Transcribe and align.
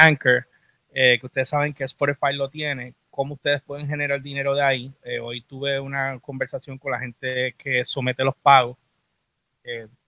Anchor, 0.00 0.46
eh, 0.92 1.18
que 1.20 1.26
ustedes 1.26 1.48
saben 1.48 1.74
que 1.74 1.84
Spotify 1.84 2.32
lo 2.32 2.48
tiene, 2.48 2.94
cómo 3.10 3.34
ustedes 3.34 3.60
pueden 3.62 3.86
generar 3.86 4.22
dinero 4.22 4.54
de 4.54 4.62
ahí. 4.62 4.92
Eh, 5.04 5.20
hoy 5.20 5.42
tuve 5.42 5.78
una 5.78 6.18
conversación 6.20 6.78
con 6.78 6.92
la 6.92 7.00
gente 7.00 7.54
que 7.58 7.84
somete 7.84 8.24
los 8.24 8.34
pagos 8.36 8.76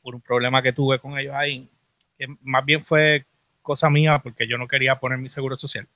por 0.00 0.14
un 0.14 0.20
problema 0.20 0.60
que 0.60 0.72
tuve 0.72 0.98
con 0.98 1.16
ellos 1.16 1.34
ahí, 1.36 1.70
que 2.18 2.26
más 2.40 2.64
bien 2.64 2.82
fue 2.82 3.26
cosa 3.60 3.88
mía 3.88 4.18
porque 4.18 4.48
yo 4.48 4.58
no 4.58 4.66
quería 4.66 4.98
poner 4.98 5.18
mi 5.18 5.28
seguro 5.28 5.56
social. 5.56 5.86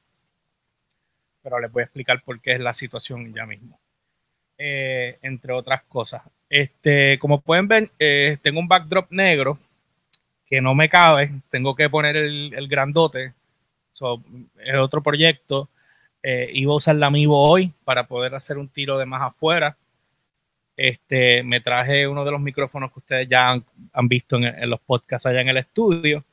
Pero 1.42 1.58
les 1.58 1.72
voy 1.72 1.80
a 1.80 1.84
explicar 1.84 2.22
por 2.22 2.40
qué 2.40 2.52
es 2.52 2.60
la 2.60 2.72
situación 2.72 3.34
ya 3.34 3.46
mismo. 3.46 3.80
entre 4.58 5.52
otras 5.52 5.82
cosas. 5.84 6.22
Este, 6.48 7.18
como 7.18 7.40
pueden 7.40 7.66
ver, 7.66 7.90
tengo 8.42 8.60
un 8.60 8.68
backdrop 8.68 9.10
negro 9.10 9.58
que 10.46 10.60
no 10.60 10.74
me 10.74 10.88
cabe, 10.88 11.30
tengo 11.50 11.74
que 11.74 11.90
poner 11.90 12.16
el, 12.16 12.68
grandote. 12.68 13.34
Es 14.58 14.74
otro 14.78 15.02
proyecto. 15.02 15.68
Eh, 16.22 16.50
iba 16.54 16.72
a 16.72 16.76
usar 16.76 16.96
la 16.96 17.06
Amiibo 17.06 17.38
hoy 17.48 17.72
para 17.84 18.06
poder 18.06 18.34
hacer 18.34 18.58
un 18.58 18.68
tiro 18.68 18.98
de 18.98 19.06
más 19.06 19.22
afuera. 19.22 19.76
Este, 20.76 21.42
me 21.42 21.60
traje 21.60 22.06
uno 22.06 22.24
de 22.24 22.30
los 22.30 22.40
micrófonos 22.40 22.92
que 22.92 22.98
ustedes 22.98 23.28
ya 23.28 23.52
han, 23.92 24.08
visto 24.08 24.36
en, 24.36 24.68
los 24.68 24.80
podcasts 24.80 25.26
allá 25.26 25.40
en 25.40 25.48
el 25.48 25.56
estudio. 25.58 26.24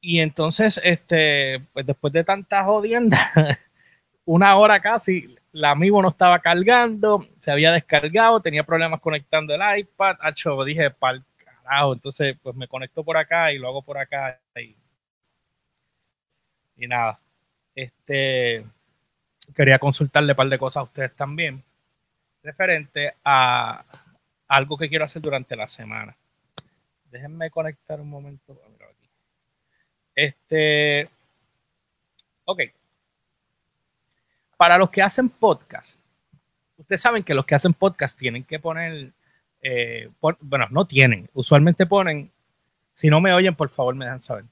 Y 0.00 0.20
entonces, 0.20 0.80
este, 0.82 1.60
pues 1.72 1.86
después 1.86 2.12
de 2.12 2.24
tantas 2.24 2.64
jodiendas, 2.64 3.20
una 4.24 4.56
hora 4.56 4.80
casi, 4.80 5.36
la 5.52 5.70
Amiibo 5.70 6.02
no 6.02 6.08
estaba 6.08 6.40
cargando, 6.40 7.24
se 7.38 7.50
había 7.52 7.72
descargado, 7.72 8.40
tenía 8.40 8.64
problemas 8.64 9.00
conectando 9.00 9.54
el 9.54 9.78
iPad. 9.78 10.16
Acho, 10.20 10.64
dije, 10.64 10.90
pal 10.90 11.24
entonces, 11.92 12.36
pues 12.42 12.54
me 12.56 12.68
conecto 12.68 13.04
por 13.04 13.16
acá 13.16 13.52
y 13.52 13.58
lo 13.58 13.68
hago 13.68 13.82
por 13.82 13.98
acá 13.98 14.40
y, 14.56 14.76
y 16.76 16.86
nada. 16.86 17.18
Este 17.74 18.64
quería 19.54 19.78
consultarle 19.78 20.32
un 20.32 20.36
par 20.36 20.48
de 20.48 20.58
cosas 20.58 20.78
a 20.78 20.84
ustedes 20.84 21.14
también 21.14 21.62
referente 22.42 23.14
a 23.24 23.84
algo 24.48 24.76
que 24.76 24.88
quiero 24.88 25.04
hacer 25.04 25.20
durante 25.22 25.56
la 25.56 25.68
semana. 25.68 26.16
Déjenme 27.10 27.50
conectar 27.50 28.00
un 28.00 28.08
momento. 28.08 28.58
Este, 30.14 31.08
ok. 32.44 32.60
Para 34.56 34.78
los 34.78 34.90
que 34.90 35.02
hacen 35.02 35.28
podcast, 35.28 35.98
ustedes 36.76 37.00
saben 37.00 37.24
que 37.24 37.34
los 37.34 37.44
que 37.44 37.54
hacen 37.54 37.74
podcast 37.74 38.16
tienen 38.16 38.44
que 38.44 38.58
poner 38.58 39.12
eh, 39.66 40.10
bueno, 40.20 40.66
no 40.70 40.86
tienen, 40.86 41.30
usualmente 41.32 41.86
ponen, 41.86 42.30
si 42.92 43.08
no 43.08 43.22
me 43.22 43.32
oyen, 43.32 43.54
por 43.54 43.70
favor 43.70 43.94
me 43.94 44.04
dejan 44.04 44.20
saber. 44.20 44.44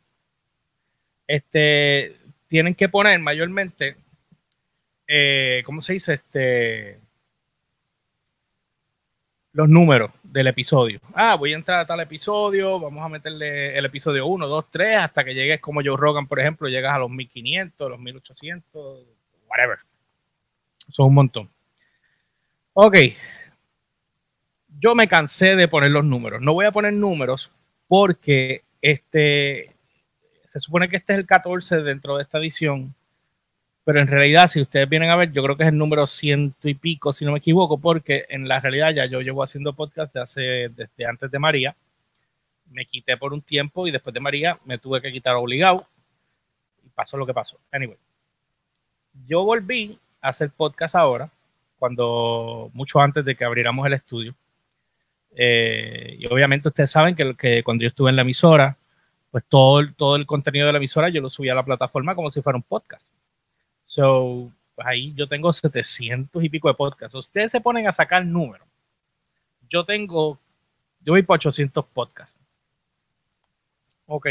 Este, 1.27 2.17
tienen 2.49 2.75
que 2.75 2.89
poner 2.89 3.19
mayormente, 3.19 3.97
eh, 5.07 5.63
¿cómo 5.65 5.81
se 5.81 5.95
dice? 5.95 6.15
Este, 6.15 6.99
los 9.53 9.69
números 9.69 10.11
del 10.23 10.47
episodio. 10.47 11.01
Ah, 11.15 11.35
voy 11.35 11.53
a 11.53 11.57
entrar 11.57 11.81
a 11.81 11.87
tal 11.87 12.01
episodio, 12.01 12.81
vamos 12.81 13.05
a 13.05 13.09
meterle 13.09 13.77
el 13.77 13.85
episodio 13.85 14.27
1, 14.27 14.47
2, 14.47 14.67
3, 14.71 14.99
hasta 14.99 15.25
que 15.25 15.35
llegues 15.35 15.61
como 15.61 15.83
Joe 15.85 15.97
Rogan, 15.97 16.27
por 16.27 16.41
ejemplo, 16.41 16.69
llegas 16.69 16.95
a 16.95 16.99
los 16.99 17.11
1500, 17.11 17.91
los 17.91 18.01
1800, 18.01 19.07
whatever. 19.49 19.79
Son 20.91 21.07
un 21.07 21.15
montón. 21.15 21.51
Ok, 22.75 22.97
yo 24.79 24.95
me 24.95 25.09
cansé 25.09 25.57
de 25.57 25.69
poner 25.69 25.91
los 25.91 26.05
números. 26.05 26.41
No 26.41 26.55
voy 26.55 26.67
a 26.67 26.73
poner 26.73 26.95
números 26.95 27.51
porque 27.89 28.63
este 28.81 29.72
se 30.53 30.61
supone 30.61 30.91
que 30.91 30.97
este 30.97 31.15
es 31.15 31.19
el 31.19 31.25
14 31.25 31.77
dentro 31.77 32.19
de 32.19 32.25
esta 32.25 32.37
edición, 32.37 32.95
pero 33.87 34.01
en 34.01 34.07
realidad, 34.07 34.49
si 34.49 34.61
ustedes 34.61 34.87
vienen 34.87 35.09
a 35.09 35.17
ver, 35.17 35.33
yo 35.33 35.43
creo 35.43 35.57
que 35.57 35.63
es 35.63 35.71
el 35.71 35.79
número 35.79 36.07
ciento 36.07 36.69
y 36.69 36.75
pico, 36.75 37.15
si 37.15 37.25
no 37.25 37.33
me 37.33 37.39
equivoco, 37.39 37.79
porque 37.79 38.27
en 38.29 38.47
la 38.47 38.61
realidad 38.61 38.93
ya 38.93 39.07
yo 39.07 39.23
llevo 39.23 39.43
haciendo 39.43 39.73
podcast 39.73 40.15
desde, 40.15 41.07
antes 41.09 41.31
de 41.31 41.39
María. 41.39 41.75
Me 42.71 42.85
quité 42.85 43.17
por 43.17 43.33
un 43.33 43.41
tiempo 43.41 43.87
y 43.87 43.93
después 43.93 44.13
de 44.13 44.21
María 44.21 44.59
me 44.67 44.77
tuve 44.77 45.01
que 45.01 45.11
quitar 45.11 45.37
obligado 45.37 45.87
y 46.85 46.91
pasó 46.91 47.17
lo 47.17 47.25
que 47.25 47.33
pasó. 47.33 47.57
Anyway, 47.71 47.97
yo 49.27 49.45
volví 49.45 49.99
a 50.21 50.29
hacer 50.29 50.51
podcast 50.51 50.97
ahora, 50.97 51.31
cuando 51.79 52.71
mucho 52.75 53.01
antes 53.01 53.25
de 53.25 53.35
que 53.35 53.45
abriéramos 53.47 53.87
el 53.87 53.95
estudio. 53.95 54.35
Eh, 55.35 56.17
y 56.19 56.27
obviamente 56.31 56.69
ustedes 56.69 56.91
saben 56.91 57.17
que, 57.17 57.35
que, 57.37 57.63
cuando 57.63 57.83
yo 57.83 57.89
estuve 57.89 58.11
en 58.11 58.17
la 58.17 58.23
emisora, 58.23 58.77
pues 59.33 59.45
todo, 59.49 59.81
el, 59.81 59.95
todo 59.95 60.17
el 60.17 60.27
contenido 60.27 60.67
de 60.67 60.73
la 60.73 60.79
emisora 60.79 61.09
yo 61.09 61.23
lo 61.23 61.31
subía 61.31 61.53
a 61.53 61.57
la 61.57 61.65
plataforma 61.65 62.15
como 62.15 62.31
si 62.31 62.43
fuera 62.43 62.59
un 62.59 62.63
podcast. 62.63 63.07
So, 63.87 64.53
pues 64.75 64.87
ahí 64.87 65.15
yo 65.17 65.27
tengo 65.27 65.51
700 65.53 66.45
y 66.45 66.49
pico 66.51 66.69
de 66.69 66.75
podcasts. 66.75 67.15
Ustedes 67.15 67.51
se 67.51 67.61
ponen 67.61 67.89
a 67.89 67.93
sacar 67.93 68.25
números. 68.27 68.69
Yo 69.71 69.85
tengo, 69.85 70.39
yo 71.01 71.15
voy 71.15 71.23
por 71.23 71.37
800 71.37 71.83
podcasts. 71.87 72.39
Ok. 74.07 74.29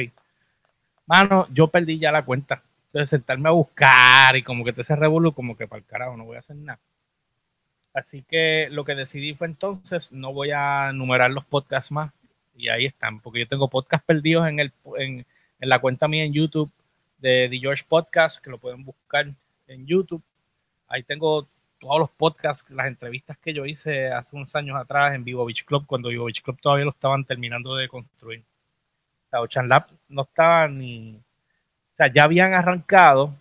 Mano, 1.07 1.47
yo 1.51 1.67
perdí 1.67 1.97
ya 1.97 2.11
la 2.11 2.23
cuenta. 2.23 2.61
Entonces 2.88 3.09
sentarme 3.09 3.50
a 3.50 3.53
buscar 3.53 4.35
y 4.35 4.44
como 4.44 4.63
que 4.63 4.73
te 4.73 4.84
se 4.84 4.95
revolú, 4.95 5.34
como 5.34 5.57
que 5.57 5.67
para 5.67 5.79
el 5.79 5.85
carajo, 5.85 6.16
no 6.16 6.25
voy 6.25 6.35
a 6.35 6.41
hacer 6.41 6.57
nada. 6.57 6.79
Así 7.91 8.23
que 8.29 8.67
lo 8.69 8.85
que 8.85 8.94
decidí 8.94 9.34
fue 9.34 9.47
entonces, 9.47 10.11
no 10.11 10.31
voy 10.31 10.51
a 10.51 10.91
numerar 10.94 11.31
los 11.31 11.44
podcasts 11.45 11.91
más. 11.91 12.11
Y 12.56 12.69
ahí 12.69 12.85
están, 12.85 13.19
porque 13.19 13.39
yo 13.39 13.47
tengo 13.47 13.69
podcasts 13.69 14.06
perdidos 14.06 14.47
en, 14.47 14.59
el, 14.59 14.73
en, 14.97 15.25
la 15.59 15.79
cuenta 15.79 16.07
mía 16.07 16.23
en 16.23 16.34
YouTube 16.34 16.72
de 17.19 17.47
The 17.50 17.57
George 17.59 17.84
Podcast, 17.88 18.44
que 18.44 18.50
lo 18.50 18.57
pueden 18.57 18.84
buscar 18.84 19.28
en 19.67 19.85
YouTube. 19.85 20.22
Ahí 20.88 21.03
tengo 21.03 21.47
todos 21.79 22.00
los 22.00 22.09
podcasts, 22.11 22.69
las 22.69 22.88
entrevistas 22.88 23.38
que 23.38 23.53
yo 23.53 23.66
hice 23.66 24.11
hace 24.11 24.35
unos 24.35 24.56
años 24.56 24.78
atrás 24.78 25.16
en 25.16 25.23
Vivo 25.23 25.45
Beach 25.45 25.66
Club, 25.66 25.85
cuando 25.85 26.09
Vivo 26.09 26.25
Beach 26.25 26.41
Club 26.41 26.59
todavía 26.61 26.85
lo 26.85 26.91
estaban 26.91 27.25
terminando 27.25 27.75
de 27.75 27.88
construir. 27.88 28.44
Sea, 29.29 29.41
Ocean 29.41 29.69
Lab 29.69 29.88
no 30.09 30.23
estaba 30.23 30.67
ni... 30.67 31.16
O 31.16 31.95
sea, 31.97 32.07
ya 32.07 32.23
habían 32.23 32.53
arrancado. 32.53 33.35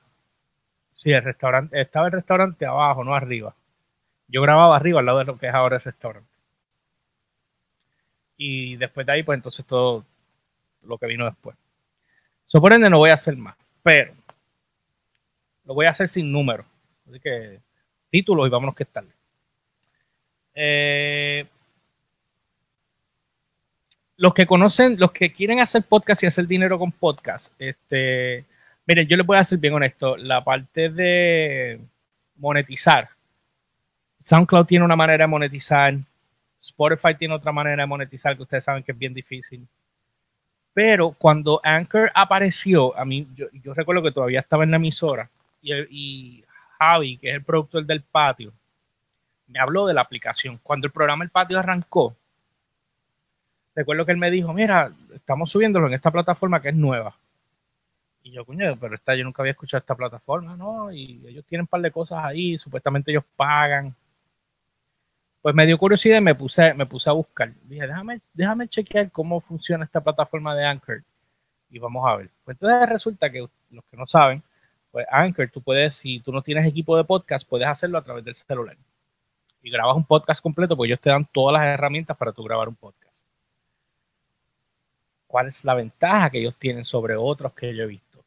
Sí, 0.95 1.11
el 1.13 1.23
restaurante, 1.25 1.81
estaba 1.81 2.07
el 2.07 2.13
restaurante 2.13 2.67
abajo, 2.67 3.05
no 3.05 3.15
arriba 3.15 3.55
yo 4.31 4.43
grababa 4.43 4.77
arriba 4.77 5.01
al 5.01 5.07
lado 5.07 5.19
de 5.19 5.25
lo 5.25 5.39
que 5.39 5.49
es 5.49 5.55
ahora 5.55 5.77
el 5.77 5.83
restaurante. 5.83 6.30
Y 8.43 8.77
después 8.77 9.07
de 9.07 9.13
ahí, 9.13 9.23
pues 9.23 9.37
entonces 9.37 9.67
todo 9.67 10.03
lo 10.83 10.97
que 10.97 11.07
vino 11.07 11.27
después. 11.27 11.55
Suponende 12.47 12.89
no 12.89 12.97
voy 12.97 13.11
a 13.11 13.15
hacer 13.15 13.37
más, 13.37 13.55
pero 13.83 14.15
lo 15.67 15.75
voy 15.75 15.85
a 15.85 15.91
hacer 15.91 16.09
sin 16.09 16.33
números. 16.33 16.65
Así 17.07 17.21
que 17.21 17.61
títulos 18.09 18.47
y 18.47 18.51
vámonos 18.51 18.75
que 18.75 18.87
tal. 18.87 19.07
Eh, 20.55 21.47
los 24.17 24.33
que 24.33 24.47
conocen, 24.47 24.99
los 24.99 25.13
que 25.13 25.33
quieren 25.35 25.61
hacer 25.61 25.83
podcast 25.83 26.23
y 26.23 26.27
hacer 26.27 26.47
dinero 26.47 26.79
con 26.79 26.93
podcast, 26.93 27.53
este, 27.59 28.47
miren, 28.87 29.07
yo 29.07 29.19
les 29.19 29.27
voy 29.27 29.37
a 29.37 29.45
ser 29.45 29.59
bien 29.59 29.75
honesto, 29.75 30.17
la 30.17 30.43
parte 30.43 30.89
de 30.89 31.79
monetizar 32.37 33.11
SoundCloud 34.21 34.67
tiene 34.67 34.85
una 34.85 34.97
manera 34.97 35.25
de 35.25 35.29
monetizar, 35.29 35.95
Spotify 36.61 37.15
tiene 37.19 37.35
otra 37.35 37.53
manera 37.53 37.83
de 37.83 37.87
monetizar 37.87 38.37
que 38.37 38.43
ustedes 38.43 38.65
saben 38.65 38.83
que 38.83 38.93
es 38.93 38.99
bien 38.99 39.15
difícil. 39.15 39.67
Pero 40.73 41.13
cuando 41.13 41.61
Anchor 41.65 42.11
apareció, 42.15 42.97
a 42.97 43.05
mí, 43.05 43.27
yo, 43.35 43.75
recuerdo 43.75 44.03
que 44.03 44.13
todavía 44.13 44.41
estaba 44.41 44.65
en 44.65 44.71
la 44.71 44.77
emisora 44.77 45.29
y, 45.63 45.75
y, 45.75 46.45
Javi, 46.79 47.19
que 47.19 47.31
es 47.31 47.35
el 47.35 47.45
productor 47.45 47.85
del 47.85 48.03
patio, 48.03 48.53
me 49.49 49.59
habló 49.59 49.87
de 49.87 49.95
la 49.95 50.03
aplicación. 50.03 50.61
Cuando 50.63 50.87
el 50.87 50.93
programa 50.93 51.25
El 51.25 51.31
Patio 51.31 51.59
arrancó, 51.59 52.15
recuerdo 53.75 54.07
que 54.07 54.13
él 54.13 54.19
me 54.19 54.31
dijo, 54.31 54.53
mira, 54.53 54.93
estamos 55.13 55.51
subiéndolo 55.51 55.89
en 55.89 55.95
esta 55.95 56.11
plataforma 56.11 56.63
que 56.63 56.69
es 56.69 56.75
nueva. 56.75 57.17
Y 58.23 58.33
yo, 58.33 58.45
coño, 58.45 58.77
pero 58.79 58.95
esta, 58.95 59.15
yo 59.15 59.25
nunca 59.25 59.43
había 59.43 59.53
escuchado 59.53 59.81
esta 59.81 59.95
plataforma, 59.95 60.57
¿no? 60.57 60.93
Y 60.93 61.21
ellos 61.27 61.45
tienen 61.47 61.63
un 61.63 61.67
par 61.67 61.81
de 61.81 61.91
cosas 61.91 62.25
ahí, 62.25 62.59
supuestamente 62.59 63.11
ellos 63.11 63.25
pagan 63.35 63.95
pues 65.43 65.55
me 65.55 65.67
dio 65.67 65.79
curiosidad 65.79 66.19
y 66.19 66.21
me 66.21 66.35
puse, 66.35 66.75
me 66.75 66.87
puse 66.87 67.09
a 67.09 67.15
buscar. 67.15 67.53
Dije, 67.65 67.87
déjame, 67.87 68.21
déjame 68.35 68.69
chequear 68.69 69.11
cómo 69.11 69.41
funciona 69.41 69.85
esta 69.85 70.01
plataforma 70.01 70.55
de 70.55 70.65
Anchor 70.67 71.03
y 71.71 71.79
vamos 71.79 72.07
a 72.07 72.17
ver. 72.17 72.31
Pues 72.45 72.57
entonces 72.57 72.89
resulta 72.89 73.31
que 73.31 73.47
los 73.71 73.85
que 73.85 73.97
no 73.97 74.07
saben, 74.07 74.43
pues 74.91 75.07
Anchor, 75.11 75.51
tú 75.51 75.63
puedes, 75.63 75.97
si 75.97 76.21
tú 76.21 76.33
no 76.33 76.43
tienes 76.43 76.67
equipo 76.67 76.97
de 76.97 77.05
podcast, 77.05 77.49
puedes 77.49 77.67
hacerlo 77.69 77.99
a 77.99 78.03
través 78.03 78.25
del 78.25 78.35
celular. 78.35 78.77
Y 79.63 79.71
grabas 79.71 79.97
un 79.97 80.05
podcast 80.05 80.43
completo, 80.43 80.77
pues 80.77 80.89
ellos 80.89 81.01
te 81.01 81.11
dan 81.11 81.27
todas 81.27 81.61
las 81.61 81.67
herramientas 81.67 82.17
para 82.17 82.33
tú 82.33 82.43
grabar 82.43 82.69
un 82.69 82.75
podcast. 82.75 83.25
¿Cuál 85.27 85.49
es 85.49 85.65
la 85.65 85.75
ventaja 85.75 86.29
que 86.29 86.41
ellos 86.41 86.57
tienen 86.59 86.85
sobre 86.85 87.15
otros 87.17 87.53
que 87.53 87.75
yo 87.75 87.85
he 87.85 87.87
visto? 87.87 88.25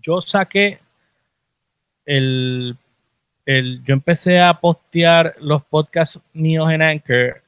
Yo 0.00 0.20
saqué 0.20 0.80
el 2.04 2.76
yo 3.46 3.94
empecé 3.94 4.40
a 4.40 4.54
postear 4.54 5.36
los 5.38 5.64
podcasts 5.64 6.20
míos 6.32 6.68
en 6.72 6.82
Anchor 6.82 7.42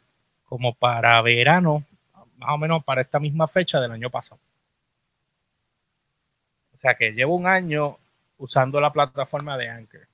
como 0.44 0.72
para 0.72 1.20
verano, 1.22 1.82
más 2.36 2.50
o 2.50 2.58
menos 2.58 2.84
para 2.84 3.00
esta 3.00 3.18
misma 3.18 3.48
fecha 3.48 3.80
del 3.80 3.90
año 3.90 4.08
pasado. 4.08 4.40
O 6.74 6.78
sea 6.78 6.94
que 6.94 7.10
llevo 7.10 7.34
un 7.34 7.48
año 7.48 7.98
usando 8.38 8.80
la 8.80 8.92
plataforma 8.92 9.58
de 9.58 9.68
Anchor. 9.68 10.06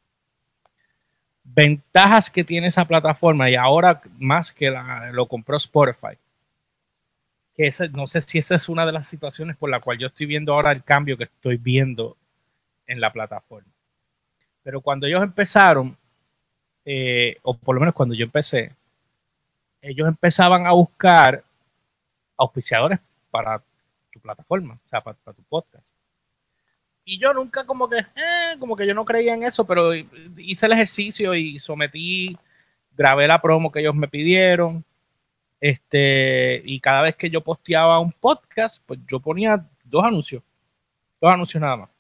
Ventajas 1.44 2.30
que 2.30 2.42
tiene 2.42 2.68
esa 2.68 2.86
plataforma 2.86 3.50
y 3.50 3.54
ahora 3.54 4.00
más 4.18 4.50
que 4.52 4.74
lo 5.12 5.26
compró 5.26 5.58
Spotify. 5.58 6.16
Que 7.54 7.70
no 7.92 8.06
sé 8.06 8.22
si 8.22 8.38
esa 8.38 8.54
es 8.54 8.70
una 8.70 8.86
de 8.86 8.92
las 8.92 9.06
situaciones 9.06 9.58
por 9.58 9.68
la 9.68 9.80
cual 9.80 9.98
yo 9.98 10.06
estoy 10.06 10.24
viendo 10.24 10.54
ahora 10.54 10.72
el 10.72 10.82
cambio 10.82 11.18
que 11.18 11.24
estoy 11.24 11.58
viendo 11.58 12.16
en 12.86 13.02
la 13.02 13.12
plataforma. 13.12 13.73
Pero 14.64 14.80
cuando 14.80 15.06
ellos 15.06 15.22
empezaron, 15.22 15.96
eh, 16.84 17.36
o 17.42 17.56
por 17.56 17.76
lo 17.76 17.80
menos 17.80 17.94
cuando 17.94 18.14
yo 18.14 18.24
empecé, 18.24 18.72
ellos 19.80 20.08
empezaban 20.08 20.66
a 20.66 20.72
buscar 20.72 21.44
auspiciadores 22.36 22.98
para 23.30 23.62
tu 24.10 24.18
plataforma, 24.20 24.74
o 24.84 24.88
sea, 24.88 25.02
para, 25.02 25.16
tu 25.16 25.42
podcast. 25.44 25.84
Y 27.04 27.18
yo 27.18 27.34
nunca 27.34 27.66
como 27.66 27.88
que, 27.88 27.98
eh, 27.98 28.56
como 28.58 28.74
que 28.74 28.86
yo 28.86 28.94
no 28.94 29.04
creía 29.04 29.34
en 29.34 29.44
eso, 29.44 29.66
pero 29.66 29.94
hice 29.94 30.66
el 30.66 30.72
ejercicio 30.72 31.34
y 31.34 31.58
sometí, 31.58 32.38
grabé 32.96 33.28
la 33.28 33.42
promo 33.42 33.70
que 33.70 33.80
ellos 33.80 33.94
me 33.94 34.08
pidieron. 34.08 34.82
Este, 35.60 36.62
y 36.64 36.80
cada 36.80 37.02
vez 37.02 37.16
que 37.16 37.28
yo 37.30 37.42
posteaba 37.42 37.98
un 37.98 38.12
podcast, 38.12 38.82
pues 38.86 39.00
yo 39.06 39.20
ponía 39.20 39.66
dos 39.84 40.04
anuncios, 40.04 40.42
dos 41.20 41.30
anuncios 41.30 41.60
nada 41.60 41.76
más. 41.76 41.93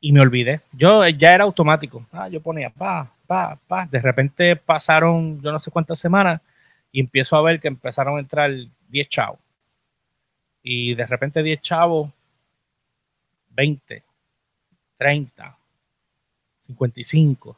Y 0.00 0.12
me 0.12 0.20
olvidé. 0.20 0.60
Yo 0.72 1.06
ya 1.08 1.34
era 1.34 1.44
automático. 1.44 2.06
Ah, 2.12 2.28
yo 2.28 2.40
ponía 2.40 2.70
pa, 2.70 3.10
pa, 3.26 3.58
pa. 3.66 3.86
De 3.86 4.00
repente 4.00 4.56
pasaron 4.56 5.40
yo 5.42 5.50
no 5.52 5.58
sé 5.58 5.70
cuántas 5.70 5.98
semanas 5.98 6.40
y 6.92 7.00
empiezo 7.00 7.36
a 7.36 7.42
ver 7.42 7.60
que 7.60 7.68
empezaron 7.68 8.16
a 8.16 8.20
entrar 8.20 8.50
10 8.88 9.08
chavos. 9.08 9.38
Y 10.62 10.94
de 10.94 11.06
repente 11.06 11.42
10 11.42 11.60
chavos, 11.62 12.10
20, 13.50 14.02
30, 14.96 15.58
55. 16.60 17.56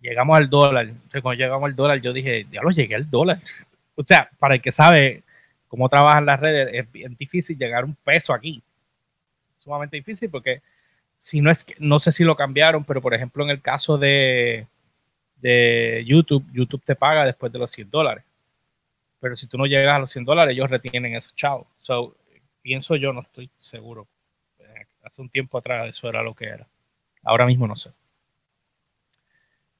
Llegamos 0.00 0.38
al 0.38 0.48
dólar. 0.48 0.92
cuando 1.22 1.34
llegamos 1.34 1.64
al 1.64 1.76
dólar, 1.76 2.00
yo 2.00 2.12
dije, 2.12 2.46
ya 2.50 2.62
lo 2.62 2.70
llegué 2.70 2.94
al 2.94 3.08
dólar. 3.10 3.40
O 4.00 4.04
sea, 4.04 4.30
para 4.38 4.54
el 4.54 4.62
que 4.62 4.70
sabe 4.70 5.24
cómo 5.66 5.88
trabajan 5.88 6.24
las 6.24 6.38
redes, 6.38 6.68
es 6.72 6.92
bien 6.92 7.16
difícil 7.18 7.58
llegar 7.58 7.84
un 7.84 7.96
peso 7.96 8.32
aquí. 8.32 8.62
Sumamente 9.56 9.96
difícil 9.96 10.30
porque 10.30 10.62
si 11.18 11.40
no 11.40 11.50
es 11.50 11.64
que, 11.64 11.74
no 11.78 11.98
sé 12.00 12.12
si 12.12 12.24
lo 12.24 12.36
cambiaron, 12.36 12.84
pero 12.84 13.02
por 13.02 13.14
ejemplo 13.14 13.44
en 13.44 13.50
el 13.50 13.60
caso 13.60 13.98
de, 13.98 14.66
de 15.36 16.04
YouTube, 16.06 16.44
YouTube 16.52 16.82
te 16.84 16.96
paga 16.96 17.24
después 17.24 17.52
de 17.52 17.58
los 17.58 17.70
100 17.70 17.90
dólares. 17.90 18.24
Pero 19.20 19.36
si 19.36 19.46
tú 19.46 19.58
no 19.58 19.66
llegas 19.66 19.96
a 19.96 19.98
los 19.98 20.10
100 20.10 20.24
dólares, 20.24 20.54
ellos 20.54 20.70
retienen 20.70 21.14
esos 21.16 21.34
chavos. 21.34 21.66
So, 21.80 22.16
pienso 22.62 22.96
yo, 22.96 23.12
no 23.12 23.20
estoy 23.20 23.50
seguro. 23.58 24.06
Hace 25.02 25.22
un 25.22 25.30
tiempo 25.30 25.58
atrás 25.58 25.88
eso 25.88 26.08
era 26.08 26.22
lo 26.22 26.34
que 26.34 26.46
era. 26.46 26.66
Ahora 27.22 27.46
mismo 27.46 27.66
no 27.66 27.76
sé. 27.76 27.90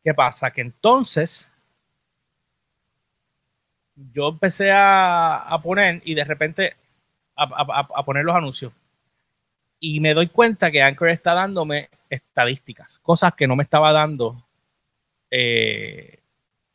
¿Qué 0.03 0.15
pasa? 0.15 0.51
Que 0.51 0.63
entonces 0.63 1.51
yo 4.13 4.29
empecé 4.29 4.71
a, 4.73 5.59
poner 5.63 6.01
y 6.05 6.15
de 6.15 6.25
repente 6.25 6.77
a, 7.37 8.05
poner 8.05 8.25
los 8.25 8.35
anuncios. 8.35 8.73
Y 9.81 10.01
me 10.01 10.15
doy 10.15 10.29
cuenta 10.29 10.71
que 10.71 10.83
Anchor 10.83 11.11
está 11.11 11.35
dándome 11.35 11.89
estadísticas, 12.11 12.99
cosas 13.01 13.35
que 13.35 13.47
no 13.47 13.55
me 13.55 13.63
estaba 13.63 13.93
dando 13.93 14.45
eh, 15.31 16.19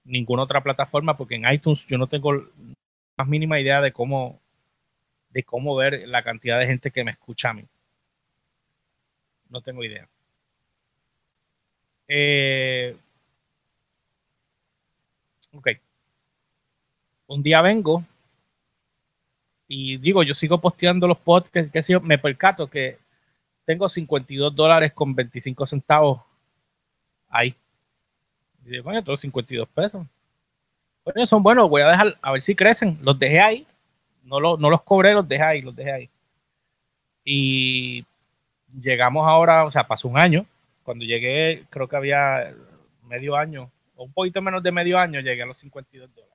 ninguna 0.06 0.44
otra 0.44 0.62
plataforma, 0.62 1.18
porque 1.18 1.36
en 1.36 1.52
iTunes 1.52 1.86
yo 1.88 1.98
no 1.98 2.08
tengo 2.08 2.32
más 3.18 3.28
mínima 3.28 3.60
idea 3.60 3.82
de 3.82 3.92
cómo, 3.92 4.40
de 5.32 5.44
cómo 5.44 5.76
ver 5.76 6.08
la 6.08 6.24
cantidad 6.24 6.60
de 6.60 6.68
gente 6.68 6.92
que 6.92 7.04
me 7.04 7.12
escucha 7.12 7.50
a 7.50 7.54
mí. 7.54 7.66
No 9.50 9.62
tengo 9.62 9.84
idea. 9.84 10.08
Eh, 12.08 12.96
ok. 15.54 15.68
Un 17.28 17.44
día 17.44 17.62
vengo 17.62 18.04
y 19.68 19.98
digo, 19.98 20.24
yo 20.24 20.33
sigo 20.33 20.60
posteando 20.60 21.07
los 21.07 21.18
podcasts, 21.18 21.71
que 21.71 21.81
yo, 21.94 22.01
me 22.01 22.18
percato 22.18 22.69
que 22.69 22.98
tengo 23.65 23.89
52 23.89 24.56
dólares 24.56 24.94
con 24.94 25.15
25 25.15 25.65
centavos 25.68 26.21
ahí. 27.30 27.56
Y 28.65 28.69
digo, 28.69 28.83
bueno, 28.83 29.04
todos 29.04 29.21
52 29.21 29.68
pesos. 29.69 30.06
Bueno, 31.04 31.25
son 31.27 31.44
buenos, 31.44 31.69
voy 31.69 31.81
a 31.81 31.89
dejar, 31.89 32.18
a 32.21 32.31
ver 32.31 32.42
si 32.42 32.56
crecen. 32.56 32.98
Los 33.01 33.18
dejé 33.19 33.42
ahí. 33.42 33.68
No, 34.24 34.39
no 34.39 34.69
los 34.69 34.81
cobré, 34.83 35.13
los 35.13 35.27
dejé 35.27 35.44
ahí, 35.44 35.62
los 35.62 35.75
dejé 35.75 35.92
ahí. 35.92 36.09
Y 37.25 38.06
llegamos 38.81 39.27
ahora, 39.27 39.66
o 39.66 39.71
sea, 39.71 39.86
pasó 39.86 40.07
un 40.07 40.19
año. 40.19 40.45
Cuando 40.83 41.06
llegué, 41.06 41.66
creo 41.69 41.88
que 41.88 41.95
había 41.95 42.54
medio 43.04 43.36
año, 43.36 43.71
o 43.95 44.04
un 44.06 44.13
poquito 44.13 44.42
menos 44.42 44.63
de 44.63 44.71
medio 44.71 44.98
año, 44.98 45.19
llegué 45.19 45.44
a 45.44 45.45
los 45.45 45.57
52 45.57 46.13
dólares. 46.13 46.32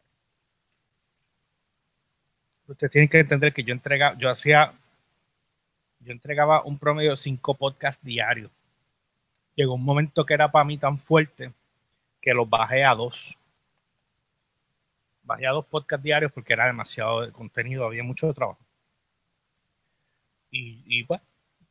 Ustedes 2.68 2.92
tienen 2.92 3.08
que 3.08 3.18
entender 3.18 3.52
que 3.54 3.64
yo 3.64 3.72
entregaba, 3.72 4.16
yo 4.18 4.30
hacía, 4.30 4.74
yo 6.00 6.12
entregaba 6.12 6.62
un 6.62 6.78
promedio 6.78 7.12
de 7.12 7.16
cinco 7.16 7.54
podcasts 7.54 8.04
diarios. 8.04 8.50
Llegó 9.54 9.74
un 9.74 9.84
momento 9.84 10.26
que 10.26 10.34
era 10.34 10.52
para 10.52 10.64
mí 10.66 10.76
tan 10.76 10.98
fuerte 10.98 11.52
que 12.20 12.34
los 12.34 12.48
bajé 12.48 12.84
a 12.84 12.94
dos. 12.94 13.36
Bajé 15.22 15.46
a 15.46 15.52
dos 15.52 15.64
podcasts 15.66 16.04
diarios 16.04 16.30
porque 16.30 16.52
era 16.52 16.66
demasiado 16.66 17.32
contenido, 17.32 17.86
había 17.86 18.04
mucho 18.04 18.32
trabajo. 18.34 18.60
Y, 20.50 20.82
y 20.86 21.04
pues, 21.04 21.20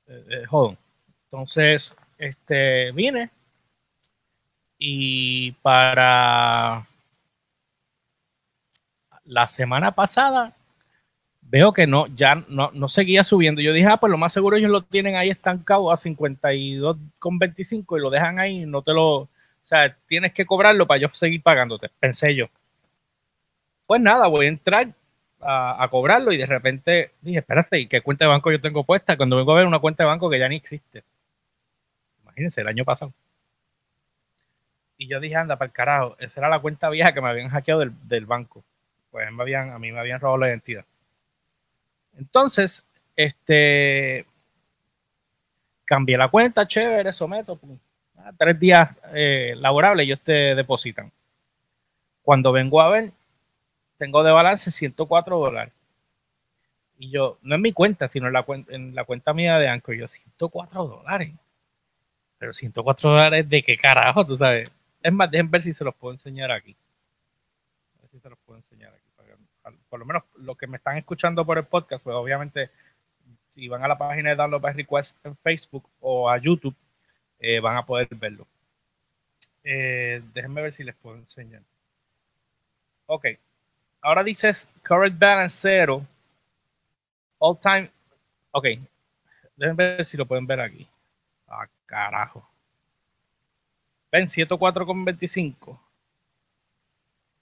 eh, 0.08 0.46
eh. 0.52 0.78
Entonces, 1.26 1.96
este, 2.18 2.92
vine 2.92 3.30
y 4.80 5.52
para 5.54 6.88
la 9.26 9.48
semana 9.48 9.92
pasada 9.92 10.57
veo 11.50 11.74
que 11.74 11.88
no, 11.88 12.08
ya 12.08 12.44
no, 12.48 12.72
no, 12.74 12.88
seguía 12.90 13.24
subiendo. 13.24 13.62
Yo 13.62 13.74
dije, 13.74 13.88
ah, 13.88 13.98
pues 13.98 14.12
lo 14.12 14.18
más 14.18 14.34
seguro 14.34 14.58
ellos 14.58 14.72
lo 14.72 14.84
tienen 14.84 15.16
ahí 15.16 15.30
estancado 15.30 15.92
a 15.92 15.98
52,25 15.98 17.98
y 17.98 18.02
lo 18.02 18.10
dejan 18.10 18.40
ahí 18.40 18.66
no 18.66 18.82
te 18.82 18.94
lo, 18.94 19.28
o 19.68 19.70
sea, 19.70 19.96
tienes 20.08 20.34
que 20.34 20.46
cobrarlo 20.46 20.88
para 20.88 21.02
yo 21.02 21.10
seguir 21.14 21.44
pagándote, 21.44 21.90
pensé 22.00 22.34
yo. 22.36 22.48
Pues 23.86 24.02
nada, 24.02 24.28
voy 24.28 24.46
a 24.46 24.50
entrar 24.50 24.88
a, 25.42 25.88
cobrarlo 25.90 26.32
y 26.32 26.38
de 26.38 26.46
repente 26.46 27.12
dije, 27.22 27.40
espérate, 27.40 27.80
¿y 27.80 27.88
qué 27.88 28.02
cuenta 28.02 28.26
de 28.26 28.30
banco 28.30 28.52
yo 28.52 28.62
tengo 28.62 28.84
puesta? 28.84 29.18
Cuando 29.18 29.38
vengo 29.38 29.52
a 29.52 29.56
ver 29.56 29.68
una 29.68 29.80
cuenta 29.80 30.04
de 30.04 30.08
banco 30.08 30.30
que 30.30 30.40
ya 30.40 30.50
ni 30.50 30.58
existe. 30.58 31.04
Imagínense, 32.24 32.62
el 32.62 32.68
año 32.68 32.86
pasado. 32.86 33.14
Y 34.98 35.08
yo 35.08 35.20
dije, 35.20 35.36
anda, 35.36 35.58
para 35.58 35.68
el 35.68 35.74
carajo, 35.74 36.16
esa 36.20 36.40
era 36.40 36.50
la 36.50 36.60
cuenta 36.60 36.90
vieja 36.90 37.14
que 37.14 37.22
me 37.22 37.30
habían 37.30 37.50
hackeado 37.50 37.82
del, 37.82 38.26
banco. 38.26 38.64
Pues 39.12 39.32
me 39.32 39.44
habían, 39.44 39.72
a 39.72 39.80
mí 39.80 39.92
me 39.92 40.00
habían 40.00 40.20
robado 40.20 40.40
la 40.40 40.50
identidad. 40.50 40.86
Entonces, 42.18 42.86
este, 43.16 44.26
cambié 45.86 46.18
la 46.18 46.30
cuenta, 46.30 46.68
chévere, 46.68 47.14
someto, 47.14 47.56
pum, 47.56 47.78
tres 48.38 48.60
días 48.60 48.90
eh, 49.14 49.56
laborables 49.58 50.06
ellos 50.06 50.22
te 50.22 50.56
depositan. 50.56 51.12
Cuando 52.22 52.52
vengo 52.52 52.82
a 52.82 52.90
ver, 52.90 53.12
tengo 53.98 54.24
de 54.24 54.32
balance 54.32 54.72
104 54.72 55.40
dólares. 55.40 55.74
Y 57.00 57.12
yo, 57.12 57.38
no 57.44 57.56
en 57.56 57.62
mi 57.62 57.74
cuenta, 57.74 58.08
sino 58.08 58.28
en 58.28 58.34
la, 58.34 58.46
en 58.70 58.96
la 58.96 59.06
cuenta 59.06 59.34
mía 59.34 59.60
de 59.60 59.68
Anchor, 59.68 59.96
yo 59.96 60.08
104 60.08 60.88
dólares. 60.88 61.34
Pero 62.40 62.54
104 62.54 63.10
dólares 63.12 63.50
de 63.50 63.64
qué 63.64 63.78
carajo, 63.78 64.26
tú 64.26 64.38
sabes. 64.38 64.70
Es 65.02 65.14
más, 65.14 65.30
déjenme 65.30 65.52
ver 65.52 65.64
si 65.64 65.74
se 65.74 65.84
los 65.84 65.96
puedo 65.96 66.14
enseñar 66.14 66.52
aquí. 66.52 66.76
A 67.98 68.02
ver 68.02 68.12
si 68.12 68.20
se 68.20 68.30
los 68.30 68.40
puedo 68.40 68.58
enseñar 68.58 68.94
aquí. 68.94 69.08
Por 69.90 70.00
lo 70.00 70.06
menos 70.06 70.24
los 70.36 70.58
que 70.58 70.68
me 70.68 70.78
están 70.78 70.98
escuchando 70.98 71.46
por 71.46 71.58
el 71.58 71.66
podcast, 71.66 72.04
pues 72.04 72.16
obviamente 72.16 72.70
si 73.54 73.68
van 73.68 73.84
a 73.84 73.88
la 73.88 73.98
página 73.98 74.30
de 74.30 74.36
Download 74.36 74.62
by 74.62 74.74
Request 74.74 75.18
en 75.26 75.36
Facebook 75.38 75.90
o 76.00 76.30
a 76.30 76.38
YouTube, 76.38 76.76
eh, 77.40 77.60
van 77.60 77.78
a 77.78 77.86
poder 77.86 78.08
verlo. 78.12 78.46
Eh, 79.64 80.22
déjenme 80.34 80.62
ver 80.62 80.74
si 80.74 80.84
les 80.84 80.96
puedo 80.96 81.18
enseñar. 81.18 81.62
Ok. 83.08 83.26
Ahora 84.02 84.24
dices 84.24 84.70
current 84.88 85.18
balance 85.18 85.58
cero. 85.60 86.06
All 87.40 87.58
time. 87.60 87.92
Ok. 88.52 88.66
Déjenme 89.56 89.96
ver 89.98 90.06
si 90.06 90.18
lo 90.18 90.26
pueden 90.26 90.46
ver 90.46 90.62
aquí. 90.62 90.88
Ah, 91.48 91.68
carajo. 91.86 92.48
Ven, 94.12 94.28
104,25. 94.28 95.80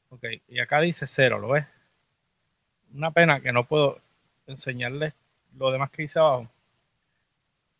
Ok. 0.09 0.23
Y 0.47 0.59
acá 0.59 0.81
dice 0.81 1.07
cero, 1.07 1.39
¿lo 1.39 1.49
ves? 1.49 1.65
Una 2.95 3.11
pena 3.11 3.41
que 3.41 3.51
no 3.51 3.65
puedo 3.65 3.99
enseñarles 4.47 5.13
lo 5.57 5.71
demás 5.71 5.89
que 5.91 6.03
dice 6.03 6.19
abajo 6.19 6.49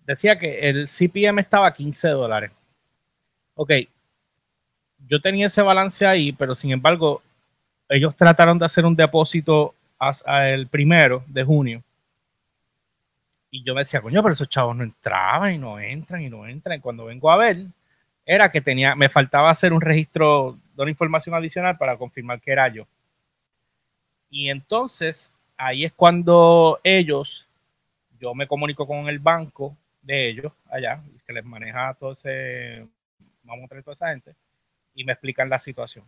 decía 0.06 0.38
que 0.38 0.70
el 0.70 0.88
CPM 0.88 1.42
estaba 1.42 1.68
a 1.68 1.74
15 1.74 2.10
dólares. 2.10 2.52
Ok, 3.56 3.72
yo 5.08 5.22
tenía 5.22 5.48
ese 5.48 5.62
balance 5.62 6.06
ahí, 6.06 6.32
pero 6.32 6.56
sin 6.56 6.72
embargo, 6.72 7.22
ellos 7.90 8.16
trataron 8.16 8.60
de 8.60 8.66
hacer 8.66 8.86
un 8.86 8.96
depósito 8.96 9.74
hasta 10.00 10.50
el 10.52 10.68
primero 10.68 11.24
de 11.28 11.44
junio 11.44 11.84
Y 13.50 13.64
yo 13.64 13.74
me 13.74 13.82
decía, 13.82 14.02
coño, 14.02 14.22
pero 14.22 14.34
esos 14.34 14.50
chavos 14.50 14.76
no 14.76 14.84
entraban 14.84 15.54
y 15.54 15.58
no 15.58 15.80
entran 15.80 16.22
y 16.22 16.30
no 16.30 16.46
entran. 16.46 16.80
Y 16.80 16.82
cuando 16.82 17.06
vengo 17.06 17.32
a 17.32 17.38
ver, 17.38 17.66
era 18.26 18.52
que 18.52 18.62
tenía, 18.62 18.96
me 18.96 19.10
faltaba 19.10 19.50
hacer 19.50 19.72
un 19.74 19.82
registro 19.82 20.58
de 20.76 20.82
una 20.84 20.92
información 20.92 21.36
adicional 21.36 21.78
para 21.78 21.98
confirmar 21.98 22.42
que 22.42 22.52
era 22.52 22.68
yo. 22.68 22.86
Y 24.36 24.50
entonces, 24.50 25.32
ahí 25.56 25.86
es 25.86 25.94
cuando 25.94 26.82
ellos, 26.84 27.48
yo 28.20 28.36
me 28.36 28.48
comunico 28.48 28.86
con 28.86 29.08
el 29.08 29.18
banco 29.18 29.78
de 30.02 30.28
ellos 30.28 30.52
allá, 30.70 31.02
que 31.26 31.32
les 31.32 31.46
maneja 31.46 31.94
todo 31.94 32.12
ese, 32.12 32.86
vamos 33.44 33.64
a 33.64 33.68
traer 33.70 33.86
toda 33.86 33.94
esa 33.94 34.10
gente, 34.10 34.36
y 34.94 35.06
me 35.06 35.14
explican 35.14 35.50
la 35.50 35.58
situación. 35.58 36.04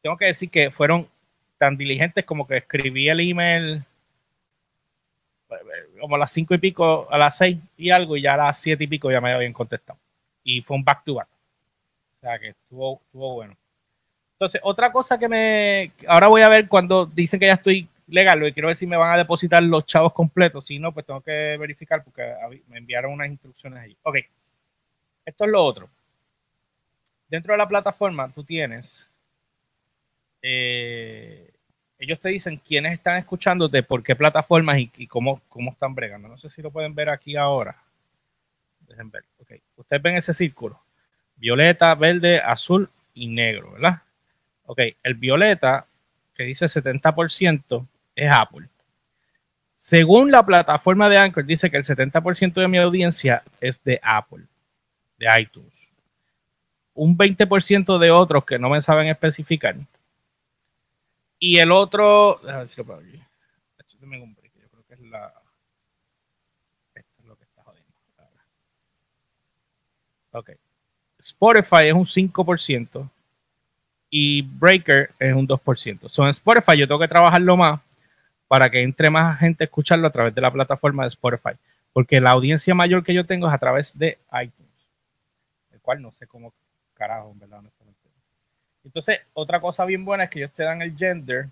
Tengo 0.00 0.16
que 0.16 0.26
decir 0.26 0.48
que 0.48 0.70
fueron 0.70 1.08
tan 1.58 1.76
diligentes 1.76 2.24
como 2.24 2.46
que 2.46 2.58
escribí 2.58 3.08
el 3.08 3.18
email 3.18 3.84
como 6.00 6.14
a 6.14 6.18
las 6.20 6.30
cinco 6.30 6.54
y 6.54 6.58
pico, 6.58 7.08
a 7.10 7.18
las 7.18 7.36
seis 7.36 7.58
y 7.76 7.90
algo, 7.90 8.16
y 8.16 8.22
ya 8.22 8.34
a 8.34 8.36
las 8.36 8.60
siete 8.60 8.84
y 8.84 8.86
pico 8.86 9.10
ya 9.10 9.20
me 9.20 9.32
habían 9.32 9.52
contestado. 9.52 9.98
Y 10.44 10.62
fue 10.62 10.76
un 10.76 10.84
back 10.84 11.02
to 11.02 11.14
back. 11.14 11.28
O 11.28 12.20
sea 12.20 12.38
que 12.38 12.50
estuvo, 12.50 13.00
estuvo 13.06 13.34
bueno. 13.34 13.56
Entonces, 14.40 14.62
otra 14.64 14.90
cosa 14.90 15.18
que 15.18 15.28
me. 15.28 15.92
Ahora 16.08 16.28
voy 16.28 16.40
a 16.40 16.48
ver 16.48 16.66
cuando 16.66 17.04
dicen 17.04 17.38
que 17.38 17.44
ya 17.44 17.54
estoy 17.54 17.86
legal, 18.06 18.42
y 18.42 18.52
quiero 18.54 18.68
ver 18.68 18.76
si 18.76 18.86
me 18.86 18.96
van 18.96 19.12
a 19.12 19.18
depositar 19.18 19.62
los 19.62 19.84
chavos 19.84 20.14
completos. 20.14 20.64
Si 20.64 20.78
no, 20.78 20.92
pues 20.92 21.04
tengo 21.04 21.20
que 21.20 21.58
verificar 21.58 22.02
porque 22.02 22.32
me 22.68 22.78
enviaron 22.78 23.12
unas 23.12 23.28
instrucciones 23.28 23.80
ahí. 23.80 23.94
Ok. 24.02 24.16
Esto 25.26 25.44
es 25.44 25.50
lo 25.50 25.62
otro. 25.62 25.90
Dentro 27.28 27.52
de 27.52 27.58
la 27.58 27.68
plataforma, 27.68 28.32
tú 28.32 28.42
tienes. 28.42 29.06
Eh, 30.40 31.52
ellos 31.98 32.18
te 32.18 32.30
dicen 32.30 32.56
quiénes 32.66 32.94
están 32.94 33.18
escuchándote, 33.18 33.82
por 33.82 34.02
qué 34.02 34.16
plataformas 34.16 34.78
y, 34.78 35.06
cómo, 35.06 35.42
cómo 35.50 35.72
están 35.72 35.94
bregando. 35.94 36.28
No 36.28 36.38
sé 36.38 36.48
si 36.48 36.62
lo 36.62 36.70
pueden 36.70 36.94
ver 36.94 37.10
aquí 37.10 37.36
ahora. 37.36 37.76
Dejen 38.88 39.10
ver. 39.10 39.24
Okay. 39.42 39.60
Ustedes 39.76 40.02
ven 40.02 40.16
ese 40.16 40.32
círculo. 40.32 40.80
Violeta, 41.36 41.94
verde, 41.94 42.40
azul 42.40 42.88
y 43.12 43.26
negro, 43.26 43.72
¿verdad? 43.72 44.00
Ok, 44.70 44.78
el 45.02 45.14
violeta, 45.14 45.86
que 46.32 46.44
dice 46.44 46.66
70%, 46.66 47.86
es 48.14 48.32
Apple. 48.32 48.68
Según 49.74 50.30
la 50.30 50.46
plataforma 50.46 51.08
de 51.08 51.18
Anchor, 51.18 51.44
dice 51.44 51.72
que 51.72 51.76
el 51.76 51.84
70% 51.84 52.60
de 52.60 52.68
mi 52.68 52.78
audiencia 52.78 53.42
es 53.60 53.82
de 53.82 53.98
Apple, 54.00 54.44
de 55.18 55.26
iTunes. 55.40 55.88
Un 56.94 57.18
20% 57.18 57.98
de 57.98 58.10
otros 58.12 58.44
que 58.44 58.60
no 58.60 58.68
me 58.68 58.80
saben 58.80 59.08
especificar 59.08 59.74
y 61.42 61.58
el 61.58 61.72
otro, 61.72 62.38
déjame 62.42 62.58
ver 62.58 62.68
si 62.68 62.76
lo 62.76 62.84
yo 62.84 64.68
creo 64.70 64.84
que 64.86 64.94
es 64.94 65.00
la. 65.00 65.32
Esto 66.94 67.14
es 67.18 67.24
lo 67.24 67.36
que 67.36 67.44
está 67.44 67.62
jodiendo. 67.64 67.90
Ok. 70.32 70.50
Spotify 71.18 71.88
es 71.88 71.94
un 71.94 72.04
5% 72.04 73.10
y 74.10 74.42
Breaker 74.42 75.10
es 75.18 75.34
un 75.34 75.46
2%. 75.46 76.08
So, 76.08 76.24
en 76.24 76.30
Spotify 76.30 76.76
yo 76.76 76.86
tengo 76.86 77.00
que 77.00 77.08
trabajarlo 77.08 77.56
más 77.56 77.80
para 78.48 78.68
que 78.68 78.82
entre 78.82 79.08
más 79.08 79.38
gente 79.38 79.62
a 79.62 79.66
escucharlo 79.66 80.08
a 80.08 80.10
través 80.10 80.34
de 80.34 80.40
la 80.40 80.52
plataforma 80.52 81.04
de 81.04 81.08
Spotify. 81.08 81.50
Porque 81.92 82.20
la 82.20 82.30
audiencia 82.30 82.74
mayor 82.74 83.04
que 83.04 83.14
yo 83.14 83.24
tengo 83.24 83.46
es 83.46 83.54
a 83.54 83.58
través 83.58 83.96
de 83.96 84.18
iTunes. 84.32 84.70
El 85.72 85.80
cual 85.80 86.02
no 86.02 86.10
sé 86.12 86.26
cómo 86.26 86.52
carajo, 86.94 87.30
en 87.30 87.38
verdad. 87.38 87.62
Entonces, 88.84 89.20
otra 89.34 89.60
cosa 89.60 89.84
bien 89.84 90.04
buena 90.04 90.24
es 90.24 90.30
que 90.30 90.40
ellos 90.40 90.52
te 90.52 90.64
dan 90.64 90.82
el 90.82 90.96
gender 90.96 91.48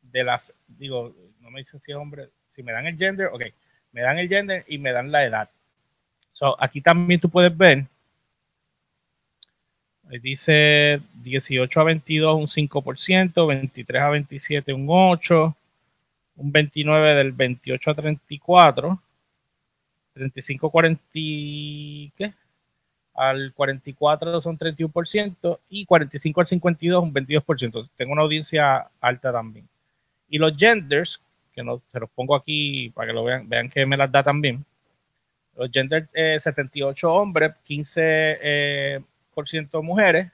de 0.00 0.24
las, 0.24 0.52
digo, 0.66 1.14
no 1.40 1.50
me 1.50 1.60
dicen 1.60 1.80
si 1.80 1.92
es 1.92 1.96
hombre, 1.96 2.30
si 2.54 2.62
me 2.62 2.72
dan 2.72 2.86
el 2.86 2.96
gender, 2.96 3.26
ok, 3.26 3.42
me 3.92 4.00
dan 4.00 4.18
el 4.18 4.28
gender 4.28 4.64
y 4.68 4.78
me 4.78 4.92
dan 4.92 5.12
la 5.12 5.24
edad. 5.24 5.50
So, 6.32 6.60
aquí 6.60 6.80
también 6.80 7.20
tú 7.20 7.28
puedes 7.28 7.56
ver, 7.56 7.86
dice 10.20 11.00
18 11.22 11.80
a 11.80 11.84
22 11.84 12.36
un 12.36 12.46
5%, 12.48 13.46
23 13.46 14.02
a 14.02 14.08
27 14.10 14.72
un 14.72 14.86
8%, 14.86 15.54
un 16.36 16.52
29 16.52 17.14
del 17.14 17.32
28 17.32 17.90
a 17.90 17.94
34, 17.94 19.02
35 20.14 20.66
a 20.66 20.70
40, 20.70 21.02
¿qué? 21.12 22.32
al 23.14 23.52
44 23.54 24.40
son 24.40 24.58
31% 24.58 25.58
y 25.68 25.84
45 25.84 26.40
al 26.40 26.46
52 26.46 27.02
un 27.02 27.14
22%. 27.14 27.88
Tengo 27.96 28.12
una 28.12 28.22
audiencia 28.22 28.88
alta 29.00 29.32
también. 29.32 29.68
Y 30.28 30.38
los 30.38 30.56
genders, 30.56 31.20
que 31.54 31.62
no, 31.62 31.82
se 31.92 32.00
los 32.00 32.10
pongo 32.10 32.34
aquí 32.34 32.90
para 32.90 33.08
que 33.08 33.12
lo 33.12 33.24
vean, 33.24 33.48
vean 33.48 33.68
que 33.68 33.84
me 33.86 33.96
las 33.96 34.10
da 34.10 34.22
también. 34.22 34.64
Los 35.56 35.70
genders, 35.70 36.08
78 36.12 37.06
eh, 37.06 37.10
hombres, 37.10 37.52
15% 37.68 37.92
eh, 37.96 39.00
por 39.32 39.48
ciento 39.48 39.82
mujeres, 39.82 40.30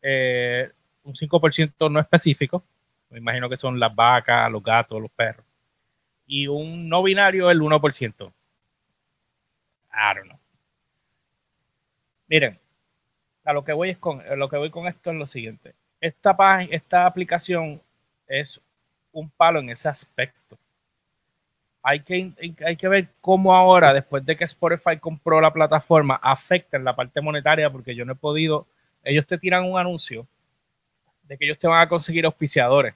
eh, 0.00 0.70
un 1.04 1.14
5% 1.14 1.90
no 1.90 2.00
específico. 2.00 2.64
Me 3.10 3.18
imagino 3.18 3.48
que 3.48 3.56
son 3.56 3.78
las 3.78 3.94
vacas, 3.94 4.50
los 4.50 4.62
gatos, 4.62 5.00
los 5.00 5.10
perros. 5.10 5.44
Y 6.26 6.46
un 6.46 6.88
no 6.88 7.02
binario, 7.02 7.50
el 7.50 7.60
1%. 7.60 8.32
I 9.92 10.14
don't 10.14 10.26
know. 10.26 10.38
Miren, 12.28 12.58
a 13.44 13.52
lo 13.52 13.64
que 13.64 13.72
voy 13.72 13.90
es 13.90 13.98
con 13.98 14.22
lo 14.38 14.48
que 14.48 14.56
voy 14.56 14.70
con 14.70 14.86
esto 14.86 15.10
es 15.10 15.16
lo 15.16 15.26
siguiente. 15.26 15.74
Esta 16.00 16.36
página, 16.36 16.74
esta 16.74 17.06
aplicación 17.06 17.82
es 18.26 18.60
un 19.12 19.30
palo 19.30 19.60
en 19.60 19.70
ese 19.70 19.88
aspecto. 19.88 20.58
Hay 21.82 22.00
que, 22.00 22.32
hay 22.64 22.76
que 22.76 22.88
ver 22.88 23.08
cómo 23.20 23.54
ahora, 23.54 23.92
después 23.92 24.24
de 24.24 24.36
que 24.36 24.44
Spotify 24.44 24.98
compró 25.00 25.40
la 25.40 25.52
plataforma, 25.52 26.14
afecta 26.22 26.76
en 26.76 26.84
la 26.84 26.94
parte 26.94 27.20
monetaria, 27.20 27.70
porque 27.70 27.94
yo 27.94 28.04
no 28.04 28.12
he 28.12 28.16
podido. 28.16 28.66
Ellos 29.02 29.26
te 29.26 29.38
tiran 29.38 29.64
un 29.64 29.78
anuncio 29.78 30.26
de 31.24 31.36
que 31.36 31.44
ellos 31.44 31.58
te 31.58 31.66
van 31.66 31.82
a 31.82 31.88
conseguir 31.88 32.24
auspiciadores. 32.24 32.94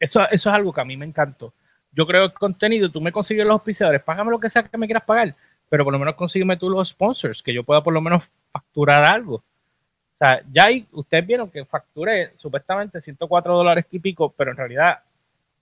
Eso, 0.00 0.22
eso 0.30 0.48
es 0.48 0.54
algo 0.54 0.72
que 0.72 0.80
a 0.80 0.84
mí 0.84 0.96
me 0.96 1.04
encantó. 1.04 1.52
Yo 1.92 2.06
creo 2.06 2.24
el 2.24 2.32
contenido, 2.32 2.90
tú 2.90 3.00
me 3.00 3.12
consigues 3.12 3.44
los 3.44 3.54
auspiciadores, 3.54 4.02
págame 4.02 4.30
lo 4.30 4.40
que 4.40 4.48
sea 4.48 4.62
que 4.62 4.78
me 4.78 4.86
quieras 4.86 5.04
pagar 5.04 5.34
pero 5.68 5.84
por 5.84 5.92
lo 5.92 5.98
menos 5.98 6.14
consígueme 6.14 6.56
tú 6.56 6.70
los 6.70 6.88
sponsors, 6.88 7.42
que 7.42 7.52
yo 7.52 7.64
pueda 7.64 7.82
por 7.82 7.92
lo 7.92 8.00
menos 8.00 8.24
facturar 8.52 9.04
algo. 9.04 9.36
O 9.36 10.18
sea, 10.18 10.42
ya 10.50 10.64
ahí 10.64 10.86
ustedes 10.92 11.26
vieron 11.26 11.50
que 11.50 11.64
facturé 11.64 12.32
supuestamente 12.36 13.00
104 13.00 13.54
dólares 13.54 13.86
y 13.90 13.98
pico, 13.98 14.32
pero 14.36 14.50
en 14.50 14.56
realidad 14.56 15.00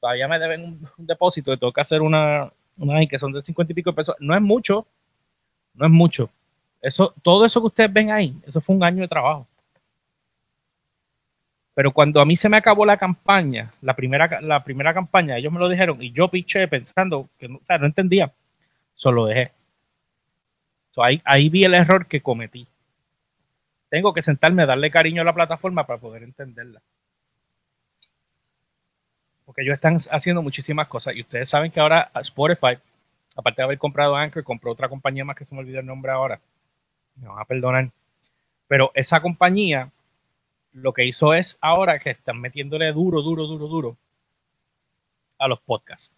todavía 0.01 0.29
me 0.29 0.39
deben 0.39 0.65
un, 0.65 1.07
depósito 1.07 1.53
y 1.53 1.59
tengo 1.59 1.73
que 1.73 1.81
hacer 1.81 2.03
una, 2.03 2.51
una 2.77 3.07
que 3.07 3.19
son 3.19 3.33
de 3.33 3.43
50 3.43 3.73
y 3.73 3.75
pico 3.75 3.91
de 3.91 3.97
pesos. 3.97 4.17
No 4.21 4.35
es 4.35 4.43
mucho, 4.43 4.87
no 5.75 5.87
es 5.87 5.93
mucho. 5.93 6.31
Eso, 6.81 7.15
todo 7.23 7.45
eso 7.45 7.61
que 7.61 7.67
ustedes 7.67 7.93
ven 7.93 8.11
ahí, 8.11 8.37
eso 8.47 8.61
fue 8.61 8.77
un 8.77 8.85
año 8.85 9.03
de 9.03 9.09
trabajo. 9.09 9.47
Pero 11.75 11.93
cuando 11.93 12.21
a 12.21 12.25
mí 12.25 12.37
se 12.37 12.49
me 12.49 12.57
acabó 12.57 12.87
la 12.87 12.97
campaña, 12.97 13.73
la 13.83 13.95
primera, 13.95 14.41
la 14.41 14.65
primera 14.65 14.95
campaña, 14.95 15.37
ellos 15.37 15.53
me 15.53 15.59
lo 15.59 15.69
dijeron 15.69 16.03
y 16.03 16.13
yo 16.13 16.29
piché 16.29 16.67
pensando 16.69 17.29
que 17.39 17.49
no, 17.49 17.61
no 17.69 17.87
entendía, 17.87 18.33
solo 18.95 19.27
dejé 19.27 19.53
ahí, 21.25 21.49
vi 21.49 21.65
el 21.65 21.75
error 21.75 22.07
que 22.07 22.23
cometí. 22.23 22.67
Tengo 23.89 24.13
que 24.13 24.23
sentarme 24.23 24.63
a 24.63 24.67
darle 24.67 24.91
cariño 24.91 25.23
a 25.23 25.25
la 25.25 25.35
plataforma 25.35 25.87
para 25.87 26.01
poder 26.01 26.23
entenderla. 26.23 26.81
Porque 29.47 29.63
ellos 29.63 29.75
están 29.75 29.97
haciendo 30.11 30.43
muchísimas 30.43 30.89
cosas 30.89 31.17
y 31.17 31.23
ustedes 31.23 31.49
saben 31.49 31.71
que 31.71 31.81
ahora 31.81 32.11
Spotify, 32.17 32.77
aparte 33.35 33.63
de 33.63 33.65
haber 33.65 33.79
comprado 33.79 34.15
Anchor, 34.15 34.45
compró 34.45 34.73
otra 34.73 34.89
compañía 34.89 35.25
más 35.25 35.37
que 35.37 35.47
se 35.47 35.55
me 35.55 35.63
olvidó 35.63 35.81
el 35.81 35.87
nombre 35.87 36.13
ahora. 36.13 36.39
Me 37.15 37.29
van 37.29 37.39
a 37.39 37.45
perdonar. 37.45 37.91
Pero 38.69 38.91
esa 38.95 39.21
compañía 39.21 39.91
lo 40.73 40.93
que 40.93 41.07
hizo 41.07 41.33
es 41.33 41.57
ahora 41.61 41.99
que 41.99 42.11
están 42.11 42.41
metiéndole 42.41 42.93
duro, 42.93 43.23
duro, 43.23 43.47
duro, 43.47 43.67
duro 43.67 43.97
a 45.39 45.49
los 45.49 45.61
podcasts. 45.61 46.13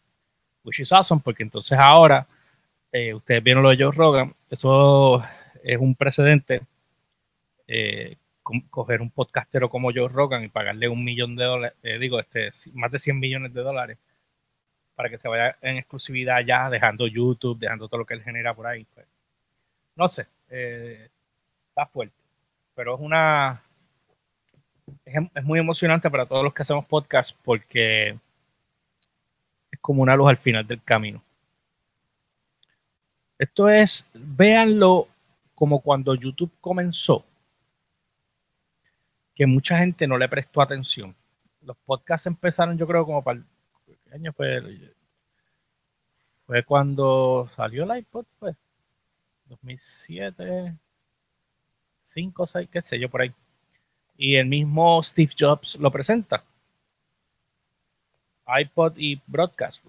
Which 0.64 0.80
is 0.80 0.92
awesome, 0.92 1.20
porque 1.24 1.42
entonces 1.42 1.78
ahora 1.78 2.26
eh, 2.90 3.14
ustedes 3.14 3.42
vieron 3.42 3.62
lo 3.62 3.70
de 3.70 3.76
Joe 3.78 3.92
Rogan, 3.92 4.34
eso 4.50 5.22
es 5.62 5.78
un 5.78 5.94
precedente. 5.94 6.62
Eh, 7.66 8.16
coger 8.70 9.02
un 9.02 9.10
podcastero 9.10 9.68
como 9.68 9.92
Joe 9.92 10.08
Rogan 10.08 10.44
y 10.44 10.48
pagarle 10.48 10.88
un 10.88 11.04
millón 11.04 11.36
de 11.36 11.44
dólares, 11.44 11.78
eh, 11.82 11.98
digo, 11.98 12.20
este, 12.20 12.50
más 12.74 12.90
de 12.90 12.98
100 12.98 13.18
millones 13.18 13.54
de 13.54 13.62
dólares 13.62 13.98
para 14.94 15.08
que 15.10 15.18
se 15.18 15.28
vaya 15.28 15.56
en 15.60 15.76
exclusividad 15.76 16.40
ya, 16.44 16.68
dejando 16.70 17.06
YouTube, 17.06 17.58
dejando 17.58 17.88
todo 17.88 17.98
lo 17.98 18.06
que 18.06 18.14
él 18.14 18.22
genera 18.22 18.54
por 18.54 18.66
ahí. 18.66 18.84
Pues. 18.94 19.06
No 19.94 20.08
sé, 20.08 20.26
está 20.48 21.86
fuerte, 21.86 22.16
pero 22.74 22.94
es 22.94 23.00
una, 23.00 23.62
es, 25.04 25.14
es, 25.34 25.44
muy 25.44 25.58
emocionante 25.58 26.10
para 26.10 26.26
todos 26.26 26.42
los 26.42 26.52
que 26.52 26.62
hacemos 26.62 26.84
podcast 26.86 27.36
porque 27.44 28.18
es 29.70 29.80
como 29.80 30.02
una 30.02 30.16
luz 30.16 30.30
al 30.30 30.38
final 30.38 30.66
del 30.66 30.82
camino. 30.82 31.22
Esto 33.38 33.68
es, 33.68 34.04
véanlo 34.12 35.06
como 35.54 35.80
cuando 35.80 36.14
YouTube 36.14 36.50
comenzó, 36.60 37.24
que 39.38 39.46
mucha 39.46 39.78
gente 39.78 40.08
no 40.08 40.18
le 40.18 40.28
prestó 40.28 40.60
atención. 40.60 41.14
Los 41.62 41.76
podcasts 41.86 42.26
empezaron, 42.26 42.76
yo 42.76 42.88
creo, 42.88 43.06
como 43.06 43.22
para 43.22 43.38
el 43.38 43.44
¿qué 43.86 44.12
año 44.12 44.32
fue? 44.32 44.60
Fue 46.44 46.64
cuando 46.64 47.48
salió 47.54 47.84
el 47.84 48.00
iPod, 48.00 48.26
pues. 48.40 48.56
2007, 49.44 50.76
5, 52.04 52.46
6, 52.48 52.68
qué 52.68 52.82
sé 52.82 52.98
yo, 52.98 53.08
por 53.08 53.22
ahí. 53.22 53.32
Y 54.16 54.34
el 54.34 54.46
mismo 54.46 55.00
Steve 55.04 55.32
Jobs 55.38 55.76
lo 55.76 55.92
presenta. 55.92 56.42
iPod 58.44 58.94
y 58.96 59.22
Broadcast. 59.24 59.84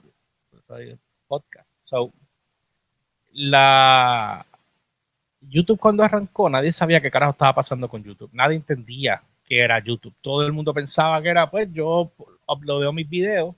Podcast. 1.28 1.68
So, 1.86 2.14
la 3.32 4.46
YouTube 5.42 5.80
cuando 5.80 6.04
arrancó, 6.04 6.52
nadie 6.52 6.72
sabía 6.72 7.02
qué 7.02 7.10
carajo 7.10 7.32
estaba 7.32 7.56
pasando 7.56 7.90
con 7.90 8.04
YouTube. 8.04 8.30
Nadie 8.32 8.58
entendía 8.58 9.24
qué 9.50 9.60
era 9.60 9.80
YouTube. 9.80 10.16
Todo 10.22 10.46
el 10.46 10.54
mundo 10.54 10.74
pensaba 10.74 11.22
que 11.22 11.30
era, 11.30 11.50
pues 11.50 11.68
yo 11.74 12.12
uploadeo 12.48 12.94
mis 12.94 13.10
videos 13.10 13.56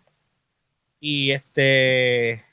y 0.99 1.31
este 1.31 2.43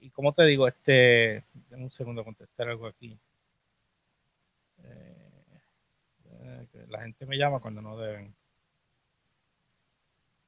y 0.00 0.10
como 0.10 0.32
te 0.32 0.44
digo, 0.44 0.66
este 0.66 1.44
un 1.70 1.92
segundo 1.92 2.24
contestar 2.24 2.68
algo 2.68 2.86
aquí. 2.88 3.16
Eh, 4.82 6.66
la 6.88 7.02
gente 7.02 7.24
me 7.24 7.38
llama 7.38 7.60
cuando 7.60 7.80
no 7.80 7.96
deben. 7.96 8.34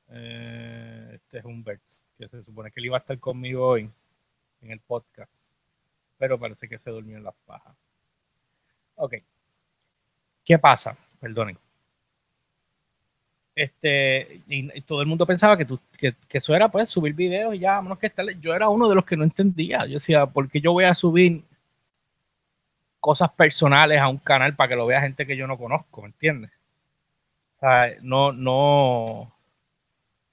Eh, 0.09 1.12
este 1.15 1.39
es 1.39 1.45
Humbert, 1.45 1.83
que 2.19 2.29
se 2.29 2.43
supone 2.43 2.73
que 2.73 2.81
él 2.81 2.87
iba 2.87 2.97
a 2.97 3.00
estar 3.00 3.19
conmigo 3.21 3.65
hoy 3.69 3.89
en 4.62 4.71
el 4.73 4.81
podcast, 4.81 5.33
pero 6.19 6.39
parece 6.39 6.69
que 6.69 6.79
se 6.79 6.91
durmió 6.91 7.17
en 7.17 7.25
las 7.25 7.35
pajas. 7.47 7.77
Ok. 8.97 9.15
¿Qué 10.45 10.59
pasa? 10.59 10.97
Perdonen. 11.21 11.59
Este, 13.55 14.41
y, 14.49 14.81
todo 14.83 15.03
el 15.03 15.07
mundo 15.07 15.27
pensaba 15.27 15.57
que, 15.57 15.67
tú, 15.67 15.79
que, 15.99 16.15
eso 16.31 16.55
era 16.55 16.71
pues 16.71 16.89
subir 16.89 17.12
videos 17.12 17.55
y 17.55 17.59
ya, 17.59 17.73
vámonos 17.75 17.99
que 17.99 18.07
estar. 18.07 18.27
Yo 18.41 18.55
era 18.55 18.69
uno 18.69 18.89
de 18.89 18.95
los 18.95 19.05
que 19.05 19.17
no 19.17 19.25
entendía. 19.25 19.85
Yo 19.87 19.95
decía, 19.95 20.27
¿por 20.27 20.49
qué 20.49 20.61
yo 20.61 20.73
voy 20.73 20.85
a 20.85 20.95
subir 20.95 21.45
cosas 23.00 23.31
personales 23.33 24.00
a 24.00 24.09
un 24.09 24.19
canal 24.19 24.57
para 24.57 24.69
que 24.69 24.77
lo 24.77 24.87
vea 24.87 25.03
gente 25.03 25.27
que 25.27 25.37
yo 25.37 25.47
no 25.47 25.59
conozco? 25.59 26.03
¿Me 26.03 26.09
entiendes? 26.09 26.50
O 27.57 27.61
sea, 27.61 27.95
no, 28.00 28.33
no, 28.33 29.33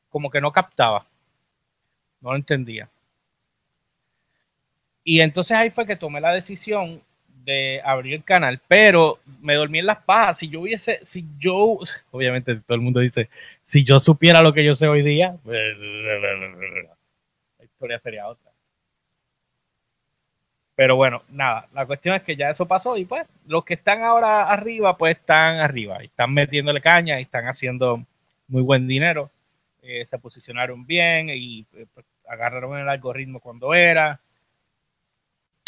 como 0.10 0.29
que 0.29 0.39
no 0.39 0.51
captaba. 0.51 1.06
No 2.22 2.32
lo 2.32 2.38
entendía. 2.38 2.89
Y 5.03 5.22
entonces 5.22 5.58
ahí 5.58 5.70
fue 5.70 5.86
que 5.86 5.96
tomé 5.96 6.22
la 6.22 6.34
decisión 6.34 7.01
de 7.48 7.82
abrir 7.84 8.13
el 8.13 8.24
canal, 8.25 8.60
pero 8.68 9.20
me 9.42 9.56
dormí 9.56 9.80
en 9.80 9.86
las 9.86 10.04
pajas. 10.04 10.38
Si 10.38 10.50
yo 10.50 10.60
hubiese, 10.62 11.00
si 11.06 11.25
yo, 11.38 11.80
obviamente 12.12 12.58
todo 12.58 12.75
el 12.75 12.82
mundo 12.82 13.00
dice, 13.00 13.30
si 13.63 13.86
yo 13.86 14.01
supiera 14.01 14.42
lo 14.42 14.54
que 14.54 14.66
yo 14.66 14.75
sé 14.75 14.89
hoy 14.89 15.01
día, 15.01 15.38
la 15.46 15.56
historia 17.63 18.00
sería 18.00 18.27
otra. 18.27 18.51
Pero 20.75 20.98
bueno, 20.98 21.24
nada, 21.30 21.68
la 21.74 21.86
cuestión 21.86 22.16
es 22.16 22.22
que 22.22 22.36
ya 22.36 22.50
eso 22.50 22.68
pasó 22.68 22.98
y 22.98 23.06
pues 23.06 23.25
los 23.48 23.63
que 23.63 23.75
están 23.75 24.04
ahora 24.04 24.44
arriba, 24.44 24.98
pues 24.98 25.18
están 25.18 25.60
arriba, 25.60 26.04
y 26.04 26.08
están 26.08 26.34
metiéndole 26.34 26.82
caña 26.82 27.18
y 27.18 27.24
están 27.24 27.48
haciendo 27.48 28.04
muy 28.50 28.62
buen 28.62 28.88
dinero, 28.88 29.32
eh, 29.82 30.06
se 30.06 30.20
posicionaron 30.20 30.86
bien 30.86 31.30
y 31.30 31.66
eh, 31.74 31.86
pues, 31.94 32.06
agarraron 32.27 32.77
el 32.77 32.89
algoritmo 32.89 33.39
cuando 33.39 33.74
era, 33.74 34.20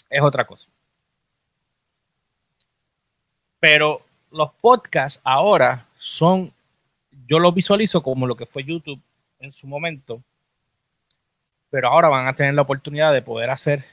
es 0.10 0.22
otra 0.22 0.46
cosa. 0.46 0.68
Pero 3.60 4.06
los 4.32 4.52
podcasts 4.62 5.20
ahora 5.24 5.86
son, 5.98 6.54
yo 7.28 7.40
los 7.40 7.54
visualizo 7.54 8.02
como 8.02 8.28
lo 8.28 8.36
que 8.36 8.46
fue 8.46 8.64
YouTube 8.64 9.02
en 9.40 9.52
su 9.52 9.68
momento, 9.68 10.22
pero 11.70 11.90
ahora 11.90 12.08
van 12.08 12.28
a 12.28 12.36
tener 12.36 12.54
la 12.54 12.62
oportunidad 12.62 13.14
de 13.14 13.22
poder 13.22 13.50
hacer 13.50 13.86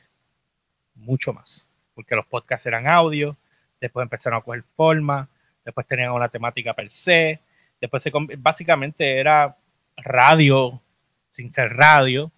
mucho 0.94 1.32
más, 1.32 1.66
porque 1.94 2.14
los 2.14 2.26
podcasts 2.26 2.66
eran 2.66 2.86
audio, 2.86 3.36
después 3.80 4.04
empezaron 4.04 4.38
a 4.38 4.42
coger 4.42 4.64
forma, 4.76 5.28
después 5.64 5.86
tenían 5.86 6.12
una 6.12 6.28
temática 6.28 6.72
per 6.74 6.90
se, 6.90 7.40
después 7.80 8.02
se, 8.02 8.12
básicamente 8.38 9.18
era 9.18 9.56
radio 9.96 10.80
sin 11.32 11.52
ser 11.52 11.74
radio. 11.74 12.30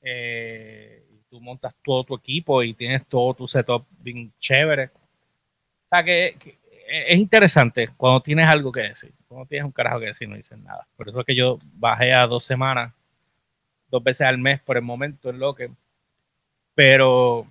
Eh, 0.00 1.04
tú 1.30 1.40
montas 1.40 1.74
todo 1.84 2.02
tu 2.02 2.16
equipo 2.16 2.62
y 2.62 2.74
tienes 2.74 3.06
todo 3.06 3.34
tu 3.34 3.46
setup 3.46 3.86
bien 4.00 4.32
chévere 4.40 4.90
sea 5.96 6.04
que, 6.04 6.58
es 6.88 7.16
interesante 7.16 7.88
cuando 7.96 8.20
tienes 8.22 8.48
algo 8.48 8.70
que 8.70 8.80
decir. 8.80 9.12
Cuando 9.28 9.46
tienes 9.46 9.64
un 9.64 9.72
carajo 9.72 10.00
que 10.00 10.06
decir, 10.06 10.28
no 10.28 10.36
dices 10.36 10.58
nada. 10.58 10.86
Por 10.96 11.08
eso 11.08 11.20
es 11.20 11.26
que 11.26 11.34
yo 11.34 11.58
bajé 11.74 12.12
a 12.12 12.26
dos 12.26 12.44
semanas, 12.44 12.92
dos 13.90 14.02
veces 14.02 14.26
al 14.26 14.38
mes 14.38 14.60
por 14.60 14.76
el 14.76 14.82
momento 14.82 15.30
en 15.30 15.38
lo 15.38 15.54
que. 15.54 15.70
Pero 16.74 17.46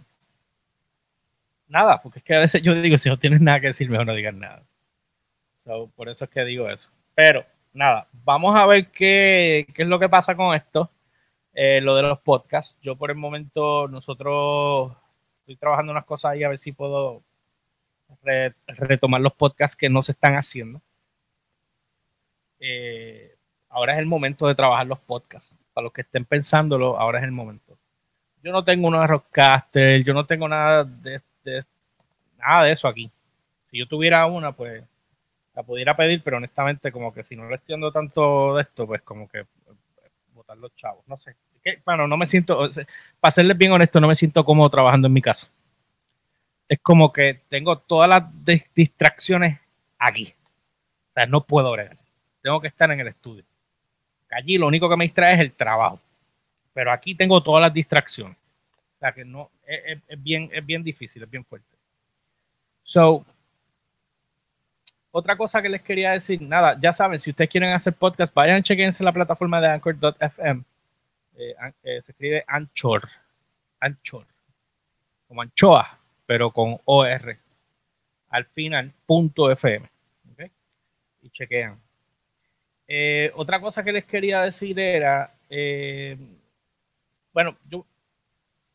nada, 1.68 2.02
porque 2.02 2.20
es 2.20 2.26
que 2.26 2.36
a 2.36 2.40
veces 2.40 2.62
yo 2.62 2.74
digo, 2.76 2.98
si 2.98 3.10
no 3.10 3.18
tienes 3.18 3.42
nada 3.42 3.60
que 3.60 3.68
decir, 3.68 3.90
mejor 3.90 4.06
no 4.06 4.16
digas 4.16 4.34
nada. 4.34 4.64
por 5.96 6.10
eso 6.10 6.26
es 6.26 6.32
que 6.32 6.46
digo 6.46 6.70
eso. 6.70 6.90
Pero 7.16 7.46
nada, 7.74 8.08
vamos 8.24 8.56
a 8.56 8.66
ver 8.66 8.88
qué, 8.92 9.66
qué 9.74 9.84
es 9.84 9.88
lo 9.88 10.00
que 10.00 10.10
pasa 10.10 10.36
con 10.36 10.56
esto. 10.56 10.92
Eh, 11.54 11.82
lo 11.82 11.96
de 11.96 12.04
los 12.04 12.20
podcasts. 12.20 12.78
Yo 12.82 12.96
por 12.96 13.12
el 13.12 13.18
momento, 13.18 13.88
nosotros 13.88 14.94
estoy 15.40 15.56
trabajando 15.58 15.92
unas 15.92 16.06
cosas 16.06 16.32
ahí 16.32 16.44
a 16.44 16.50
ver 16.50 16.58
si 16.60 16.72
puedo 16.72 17.24
retomar 18.68 19.22
los 19.22 19.34
podcasts 19.34 19.76
que 19.76 19.90
no 19.90 20.02
se 20.02 20.12
están 20.14 20.36
haciendo. 20.36 20.82
Eh, 22.60 23.36
ahora 23.70 23.94
es 23.94 24.00
el 24.00 24.06
momento 24.06 24.48
de 24.48 24.56
trabajar 24.56 24.88
los 24.88 25.00
podcasts. 25.00 25.52
Para 25.74 25.86
los 25.86 25.94
que 25.94 26.02
estén 26.02 26.26
pensándolo, 26.26 27.00
ahora 27.00 27.20
es 27.20 27.26
el 27.26 27.32
momento. 27.32 27.78
Yo 28.44 28.52
no 28.52 28.64
tengo 28.64 28.88
una 28.88 29.08
rockcaster, 29.08 30.04
yo 30.04 30.14
no 30.14 30.26
tengo 30.26 30.48
nada 30.48 30.84
de, 30.84 31.22
nada 32.38 32.64
de 32.66 32.72
eso 32.72 32.88
aquí. 32.88 33.10
Si 33.70 33.78
yo 33.78 33.88
tuviera 33.88 34.26
una, 34.26 34.52
pues 34.52 34.84
la 35.54 35.64
pudiera 35.64 35.96
pedir, 35.96 36.22
pero 36.24 36.38
honestamente, 36.38 36.92
como 36.92 37.14
que 37.14 37.24
si 37.24 37.36
no 37.36 37.48
le 37.48 37.56
estoy 37.56 37.80
tanto 37.94 38.56
de 38.56 38.64
esto, 38.64 38.88
pues 38.88 39.02
como 39.02 39.30
que 39.30 39.46
botar 40.34 40.58
los 40.58 40.76
chavos. 40.76 41.08
No 41.08 41.18
sé. 41.18 41.36
bueno, 41.86 42.08
no 42.08 42.18
me 42.18 42.28
siento, 42.28 42.70
para 43.20 43.32
serles 43.32 43.58
bien 43.58 43.72
honesto, 43.72 44.02
no 44.02 44.08
me 44.08 44.16
siento 44.16 44.44
cómodo 44.44 44.70
trabajando 44.70 45.08
en 45.08 45.14
mi 45.14 45.22
casa 45.22 45.48
es 46.72 46.80
como 46.82 47.12
que 47.12 47.42
tengo 47.50 47.80
todas 47.80 48.10
las 48.10 48.24
distracciones 48.74 49.60
aquí. 50.00 50.34
O 51.10 51.14
sea, 51.14 51.26
no 51.26 51.44
puedo 51.44 51.70
bregar. 51.70 51.98
Tengo 52.42 52.62
que 52.62 52.70
estar 52.70 52.90
en 52.90 53.02
el 53.02 53.10
estudio. 53.10 53.44
Allí 54.32 54.58
lo 54.58 54.68
único 54.68 54.90
que 54.90 54.96
me 54.96 55.04
distrae 55.04 55.34
es 55.34 55.42
el 55.42 55.52
trabajo. 55.52 56.00
Pero 56.74 56.94
aquí 56.94 57.14
tengo 57.14 57.44
todas 57.44 57.62
las 57.62 57.74
distracciones. 57.74 58.38
O 58.96 59.00
sea 59.02 59.12
que 59.12 59.26
no, 59.26 59.52
es, 59.68 60.00
bien, 60.24 60.50
es 60.54 60.66
bien 60.66 60.82
difícil, 60.82 61.22
es 61.22 61.30
bien 61.30 61.44
fuerte. 61.44 61.68
So, 62.84 63.26
otra 65.12 65.36
cosa 65.36 65.62
que 65.62 65.68
les 65.68 65.82
quería 65.82 66.12
decir, 66.12 66.42
nada, 66.42 66.80
ya 66.80 66.94
saben, 66.94 67.20
si 67.20 67.32
ustedes 67.32 67.50
quieren 67.50 67.74
hacer 67.74 67.92
podcast, 67.92 68.34
vayan, 68.34 68.64
chequense 68.64 69.04
la 69.04 69.12
plataforma 69.12 69.60
de 69.60 69.68
Anchor.fm. 69.72 70.64
Eh, 71.36 71.54
eh, 71.84 72.02
se 72.02 72.14
escribe 72.14 72.46
Anchor. 72.48 73.10
Anchor. 73.82 74.26
Como 75.28 75.42
anchoa 75.42 76.01
pero 76.32 76.50
con 76.50 76.78
OR 76.86 77.38
al 78.30 78.46
final, 78.46 78.94
punto 79.06 79.52
FM. 79.52 79.86
Y 81.24 81.30
chequean. 81.30 81.78
Eh, 82.88 83.34
otra 83.36 83.60
cosa 83.60 83.84
que 83.84 83.92
les 83.92 84.06
quería 84.06 84.44
decir 84.44 84.80
era, 84.80 85.36
eh, 85.50 86.18
bueno, 87.34 87.58
yo, 87.70 87.86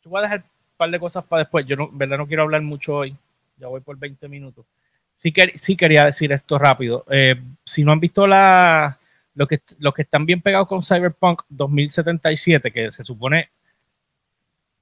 voy 0.04 0.18
a 0.18 0.22
dejar 0.24 0.40
un 0.40 0.76
par 0.76 0.90
de 0.90 1.00
cosas 1.00 1.24
para 1.24 1.44
después. 1.44 1.64
Yo 1.64 1.76
no, 1.76 1.88
verdad 1.90 2.18
no 2.18 2.26
quiero 2.26 2.42
hablar 2.42 2.60
mucho 2.60 2.94
hoy. 2.94 3.16
Ya 3.56 3.68
voy 3.68 3.80
por 3.80 3.98
20 3.98 4.28
minutos. 4.28 4.66
Sí, 5.14 5.32
que, 5.32 5.56
sí 5.56 5.78
quería 5.78 6.04
decir 6.04 6.32
esto 6.32 6.58
rápido. 6.58 7.06
Eh, 7.10 7.40
si 7.64 7.84
no 7.84 7.92
han 7.92 8.00
visto 8.00 8.26
la, 8.26 8.98
lo 9.34 9.48
que, 9.48 9.62
los 9.78 9.94
que 9.94 10.02
están 10.02 10.26
bien 10.26 10.42
pegados 10.42 10.68
con 10.68 10.82
Cyberpunk 10.82 11.40
2077, 11.48 12.70
que 12.70 12.92
se 12.92 13.02
supone, 13.02 13.48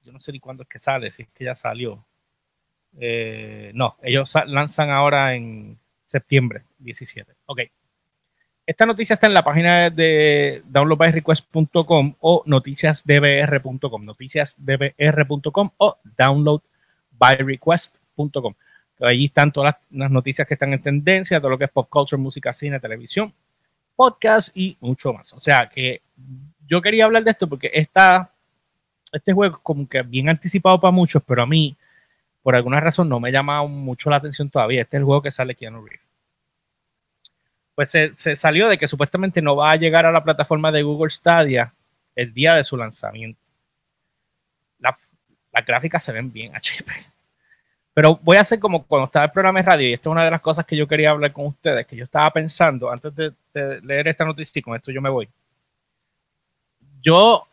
yo 0.03 0.11
no 0.11 0.19
sé 0.19 0.33
ni 0.33 0.41
cuándo 0.41 0.63
es 0.63 0.67
que 0.67 0.77
sale, 0.77 1.09
si 1.09 1.21
es 1.21 1.29
que 1.29 1.45
ya 1.45 1.55
salió. 1.55 2.03
Eh, 2.99 3.71
no, 3.73 3.95
ellos 4.01 4.33
lanzan 4.47 4.89
ahora 4.89 5.35
en 5.35 5.77
septiembre 6.03 6.63
17. 6.79 7.31
Ok. 7.47 7.61
Esta 8.65 8.85
noticia 8.87 9.13
está 9.13 9.27
en 9.27 9.35
la 9.35 9.43
página 9.43 9.91
de 9.91 10.63
downloadbyrequest.com 10.65 12.15
o 12.19 12.41
noticiasdbr.com, 12.47 14.05
noticiasdbr.com 14.05 15.69
o 15.77 15.97
downloadbyrequest.com. 16.17 18.55
Allí 19.01 19.25
están 19.25 19.51
todas 19.51 19.75
las, 19.91 20.09
noticias 20.09 20.47
que 20.47 20.55
están 20.55 20.73
en 20.73 20.81
tendencia, 20.81 21.39
todo 21.39 21.51
lo 21.51 21.59
que 21.59 21.65
es 21.65 21.71
pop 21.71 21.87
culture, 21.89 22.19
música, 22.19 22.53
cine, 22.53 22.79
televisión, 22.79 23.31
podcast 23.95 24.49
y 24.55 24.77
mucho 24.79 25.13
más. 25.13 25.31
O 25.33 25.39
sea 25.39 25.69
que 25.69 26.01
yo 26.67 26.81
quería 26.81 27.05
hablar 27.05 27.23
de 27.23 27.29
esto 27.31 27.47
porque 27.47 27.69
esta, 27.71 28.31
este 29.11 29.31
juego 29.31 29.59
como 29.61 29.87
que 29.87 30.01
bien 30.01 30.29
anticipado 30.29 30.81
para 30.81 30.91
muchos, 30.91 31.21
pero 31.23 31.43
a 31.43 31.45
mí 31.45 31.75
por 32.45 32.55
alguna 32.55 32.79
razón 32.79 33.09
no 33.09 33.19
me 33.19 33.31
llama 33.31 33.63
mucho 33.65 34.11
la 34.11 34.17
atención 34.17 34.51
todavía. 34.51 34.81
Este 34.81 34.97
es 34.97 34.99
el 34.99 35.05
juego 35.05 35.23
que 35.23 35.31
sale 35.31 35.55
Keanu 35.55 35.83
Reeves. 35.83 36.05
Pues 37.73 37.89
se, 37.89 38.37
salió 38.37 38.69
de 38.69 38.77
que 38.77 38.87
supuestamente 38.87 39.41
no 39.41 39.55
va 39.55 39.71
a 39.71 39.75
llegar 39.77 40.05
a 40.05 40.11
la 40.11 40.23
plataforma 40.23 40.71
de 40.71 40.83
Google 40.83 41.09
Stadia 41.09 41.73
el 42.13 42.35
día 42.35 42.53
de 42.53 42.63
su 42.63 42.77
lanzamiento. 42.77 43.41
las 44.77 45.65
gráficas 45.65 46.03
se 46.03 46.11
ven 46.11 46.31
bien 46.31 46.55
HP. 46.55 46.85
Pero 47.95 48.19
voy 48.21 48.37
a 48.37 48.41
hacer 48.41 48.59
como 48.59 48.85
cuando 48.85 49.07
estaba 49.07 49.25
el 49.25 49.31
programa 49.31 49.63
de 49.63 49.65
radio, 49.65 49.89
y 49.89 49.93
esto 49.93 50.11
es 50.11 50.11
una 50.11 50.25
de 50.25 50.29
las 50.29 50.41
cosas 50.41 50.67
que 50.67 50.77
yo 50.77 50.87
quería 50.87 51.09
hablar 51.09 51.33
con 51.33 51.47
ustedes, 51.47 51.87
que 51.87 51.95
yo 51.95 52.03
estaba 52.03 52.29
pensando 52.29 52.91
antes 52.91 53.11
de, 53.15 53.33
leer 53.81 54.07
esta 54.07 54.23
noticia, 54.23 54.59
y 54.59 54.61
con 54.61 54.75
esto 54.75 54.91
yo 54.91 55.01
me 55.01 55.09
voy. 55.09 55.27
Yo 57.01 57.47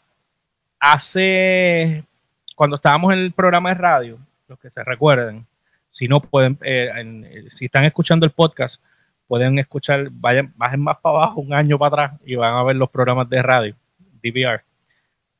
hace, 0.78 2.04
cuando 2.54 2.76
estábamos 2.76 3.14
en 3.14 3.20
el 3.20 3.32
programa 3.32 3.70
de 3.70 3.76
radio, 3.76 4.18
que 4.58 4.70
se 4.70 4.82
recuerden, 4.84 5.46
si 5.90 6.08
no 6.08 6.20
pueden, 6.20 6.58
eh, 6.62 6.90
eh, 6.96 7.48
si 7.50 7.66
están 7.66 7.84
escuchando 7.84 8.26
el 8.26 8.32
podcast, 8.32 8.82
pueden 9.26 9.58
escuchar, 9.58 10.08
vayan, 10.10 10.52
bajen 10.56 10.80
más 10.80 10.98
para 10.98 11.16
abajo, 11.16 11.40
un 11.40 11.52
año 11.52 11.78
para 11.78 12.04
atrás, 12.04 12.20
y 12.24 12.34
van 12.34 12.54
a 12.54 12.62
ver 12.62 12.76
los 12.76 12.90
programas 12.90 13.28
de 13.28 13.42
radio, 13.42 13.76
DVR. 14.22 14.62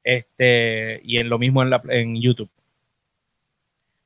Este, 0.04 1.00
y 1.04 1.18
en 1.18 1.28
lo 1.28 1.38
mismo 1.38 1.62
en, 1.62 1.70
la, 1.70 1.80
en 1.88 2.20
YouTube 2.20 2.50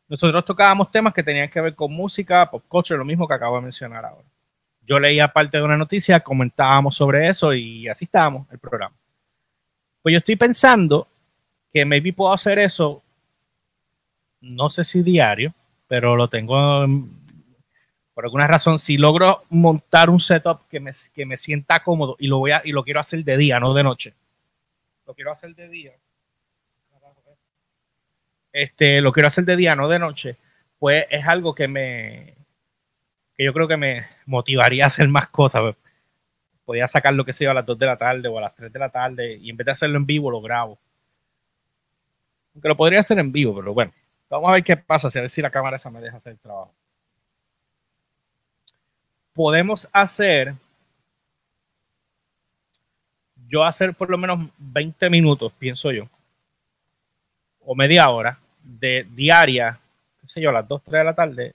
nosotros 0.09 0.45
tocábamos 0.45 0.91
temas 0.91 1.13
que 1.13 1.23
tenían 1.23 1.49
que 1.49 1.61
ver 1.61 1.75
con 1.75 1.93
música, 1.93 2.49
pop 2.51 2.65
culture, 2.69 2.99
lo 2.99 3.05
mismo 3.05 3.27
que 3.27 3.35
acabo 3.35 3.57
de 3.57 3.63
mencionar 3.63 4.05
ahora. 4.05 4.29
Yo 4.83 5.01
leía 5.01 5.29
parte 5.29 5.57
de 5.57 5.65
una 5.65 5.77
noticia, 5.77 6.21
comentábamos 6.21 6.95
sobre 6.95 7.29
eso 7.29 7.53
y 7.53 7.89
así 7.89 8.05
estábamos 8.05 8.47
el 8.53 8.59
programa. 8.59 8.95
Pues 10.03 10.13
yo 10.13 10.19
estoy 10.19 10.37
pensando 10.37 11.09
que 11.73 11.85
maybe 11.85 12.13
puedo 12.13 12.33
hacer 12.33 12.61
eso, 12.61 13.03
no 14.41 14.71
sé 14.71 14.85
si 14.85 15.03
diario, 15.03 15.55
pero 15.89 16.17
lo 16.17 16.29
tengo 16.29 16.87
por 18.15 18.25
alguna 18.25 18.47
razón. 18.47 18.79
Si 18.79 18.97
logro 18.97 19.45
montar 19.51 20.11
un 20.11 20.21
setup 20.21 20.69
que 20.69 20.81
me, 20.81 20.93
que 21.15 21.27
me 21.27 21.39
sienta 21.39 21.83
cómodo 21.83 22.17
y 22.19 22.27
lo 22.27 22.39
voy 22.39 22.53
a, 22.53 22.63
y 22.65 22.73
lo 22.73 22.85
quiero 22.85 23.01
hacer 23.01 23.25
de 23.25 23.37
día, 23.37 23.61
no 23.61 23.75
de 23.75 23.83
noche. 23.83 24.15
Lo 25.07 25.15
quiero 25.15 25.33
hacer 25.33 25.55
de 25.55 25.69
día 25.69 25.93
este, 28.57 29.03
lo 29.03 29.13
quiero 29.13 29.27
hacer 29.27 29.45
de 29.45 29.55
día, 29.55 29.77
no 29.77 29.87
de 29.87 29.99
noche, 29.99 30.39
pues 30.79 31.05
es 31.11 31.27
algo 31.27 31.55
que 31.55 31.69
me, 31.69 32.35
que 33.37 33.45
yo 33.45 33.53
creo 33.53 33.69
que 33.69 33.77
me 33.77 34.07
motivaría 34.25 34.85
a 34.85 34.87
hacer 34.87 35.09
más 35.09 35.29
cosas. 35.29 35.77
Podía 36.65 36.89
sacar 36.89 37.13
lo 37.13 37.27
que 37.27 37.35
sea 37.35 37.51
a 37.51 37.55
las 37.55 37.67
2 37.67 37.79
de 37.79 37.87
la 37.87 37.99
tarde 37.99 38.29
o 38.29 38.39
a 38.39 38.41
las 38.41 38.55
3 38.55 38.73
de 38.73 38.79
la 38.79 38.89
tarde 38.89 39.35
y 39.35 39.51
en 39.51 39.59
vez 39.59 39.67
de 39.67 39.73
hacerlo 39.73 39.99
en 39.99 40.07
vivo 40.07 40.31
lo 40.31 40.41
grabo. 40.41 40.79
Aunque 42.55 42.69
lo 42.69 42.79
podría 42.79 43.01
hacer 43.01 43.19
en 43.19 43.31
vivo, 43.31 43.55
pero 43.55 43.75
bueno, 43.75 43.93
vamos 44.29 44.49
a 44.49 44.53
ver 44.53 44.65
qué 44.65 44.77
pasa, 44.77 45.09
a 45.09 45.21
ver 45.21 45.31
si 45.31 45.41
la 45.43 45.51
cámara 45.51 45.77
esa 45.77 45.91
me 45.91 46.01
deja 46.01 46.17
hacer 46.17 46.33
el 46.33 46.39
trabajo. 46.39 46.75
Podemos 49.33 49.89
hacer, 49.93 50.55
yo 53.49 53.65
hacer 53.65 53.95
por 53.95 54.11
lo 54.11 54.19
menos 54.19 54.49
20 54.59 55.11
minutos, 55.11 55.53
pienso 55.59 55.93
yo, 55.93 56.09
o 57.61 57.75
media 57.75 58.09
hora, 58.11 58.39
de 58.63 59.07
diaria, 59.11 59.79
qué 60.21 60.29
sé 60.29 60.41
yo, 60.41 60.51
a 60.51 60.55
las 60.55 60.67
2, 60.67 60.83
3 60.85 60.93
de 60.93 61.05
la 61.05 61.15
tarde, 61.15 61.55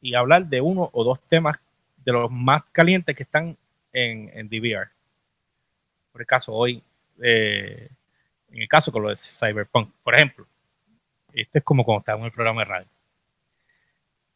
y 0.00 0.14
hablar 0.14 0.46
de 0.46 0.60
uno 0.60 0.90
o 0.92 1.02
dos 1.02 1.18
temas 1.28 1.56
de 2.04 2.12
los 2.12 2.30
más 2.30 2.62
calientes 2.72 3.16
que 3.16 3.22
están 3.22 3.56
en, 3.92 4.48
DVR. 4.48 4.90
Por 6.12 6.20
el 6.20 6.26
caso, 6.26 6.52
hoy, 6.52 6.82
eh, 7.22 7.88
en 8.50 8.62
el 8.62 8.68
caso 8.68 8.92
con 8.92 9.02
lo 9.02 9.08
de 9.08 9.16
Cyberpunk, 9.16 9.90
por 10.02 10.14
ejemplo, 10.14 10.46
este 11.42 11.58
es 11.58 11.64
como 11.64 11.84
cuando 11.84 12.00
estaba 12.00 12.18
en 12.20 12.26
el 12.26 12.32
programa 12.32 12.62
de 12.62 12.64
radio. 12.64 12.88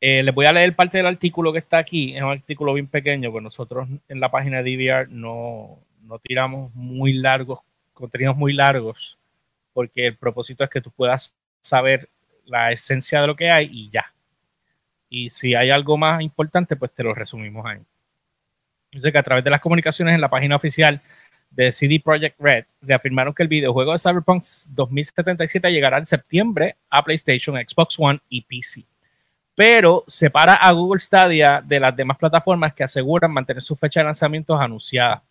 Eh, 0.00 0.22
les 0.22 0.34
voy 0.34 0.46
a 0.46 0.52
leer 0.52 0.76
parte 0.76 0.98
del 0.98 1.06
artículo 1.06 1.52
que 1.52 1.58
está 1.58 1.78
aquí. 1.78 2.16
Es 2.16 2.22
un 2.22 2.30
artículo 2.30 2.74
bien 2.74 2.86
pequeño, 2.86 3.30
pues 3.32 3.42
nosotros 3.42 3.88
en 4.08 4.20
la 4.20 4.30
página 4.30 4.62
de 4.62 4.76
DVR 4.76 5.08
no, 5.08 5.78
no 6.02 6.18
tiramos 6.18 6.72
muy 6.74 7.14
largos, 7.14 7.60
contenidos 7.94 8.36
muy 8.36 8.52
largos, 8.52 9.18
porque 9.72 10.06
el 10.06 10.16
propósito 10.16 10.64
es 10.64 10.70
que 10.70 10.80
tú 10.80 10.90
puedas 10.90 11.36
saber 11.60 12.08
la 12.44 12.72
esencia 12.72 13.20
de 13.20 13.26
lo 13.26 13.36
que 13.36 13.50
hay 13.50 13.68
y 13.70 13.90
ya. 13.90 14.12
Y 15.10 15.30
si 15.30 15.54
hay 15.54 15.70
algo 15.70 15.96
más 15.96 16.22
importante, 16.22 16.76
pues 16.76 16.92
te 16.92 17.02
lo 17.02 17.14
resumimos 17.14 17.66
ahí. 17.66 17.80
Dice 18.92 19.12
a 19.14 19.22
través 19.22 19.44
de 19.44 19.50
las 19.50 19.60
comunicaciones 19.60 20.14
en 20.14 20.20
la 20.20 20.30
página 20.30 20.56
oficial 20.56 21.02
de 21.58 21.72
CD 21.72 21.98
Projekt 21.98 22.36
Red 22.38 22.66
reafirmaron 22.80 23.34
que 23.34 23.42
el 23.42 23.48
videojuego 23.48 23.92
de 23.92 23.98
Cyberpunk 23.98 24.44
2077 24.68 25.72
llegará 25.72 25.98
en 25.98 26.06
septiembre 26.06 26.76
a 26.88 27.02
PlayStation, 27.02 27.56
Xbox 27.56 27.96
One 27.98 28.20
y 28.28 28.42
PC. 28.42 28.84
Pero 29.56 30.04
separa 30.06 30.54
a 30.54 30.70
Google 30.70 31.00
Stadia 31.00 31.60
de 31.60 31.80
las 31.80 31.96
demás 31.96 32.16
plataformas 32.16 32.74
que 32.74 32.84
aseguran 32.84 33.32
mantener 33.32 33.64
su 33.64 33.74
fecha 33.74 33.98
de 33.98 34.04
lanzamiento 34.04 34.56
anunciada. 34.56 35.24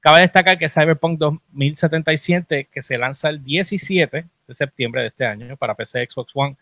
Cabe 0.00 0.22
destacar 0.22 0.58
que 0.58 0.68
Cyberpunk 0.68 1.20
2077, 1.20 2.68
que 2.72 2.82
se 2.82 2.98
lanza 2.98 3.28
el 3.28 3.44
17 3.44 4.26
de 4.48 4.54
septiembre 4.54 5.02
de 5.02 5.08
este 5.08 5.24
año 5.24 5.56
para 5.56 5.76
PC, 5.76 6.04
Xbox 6.10 6.32
One, 6.34 6.56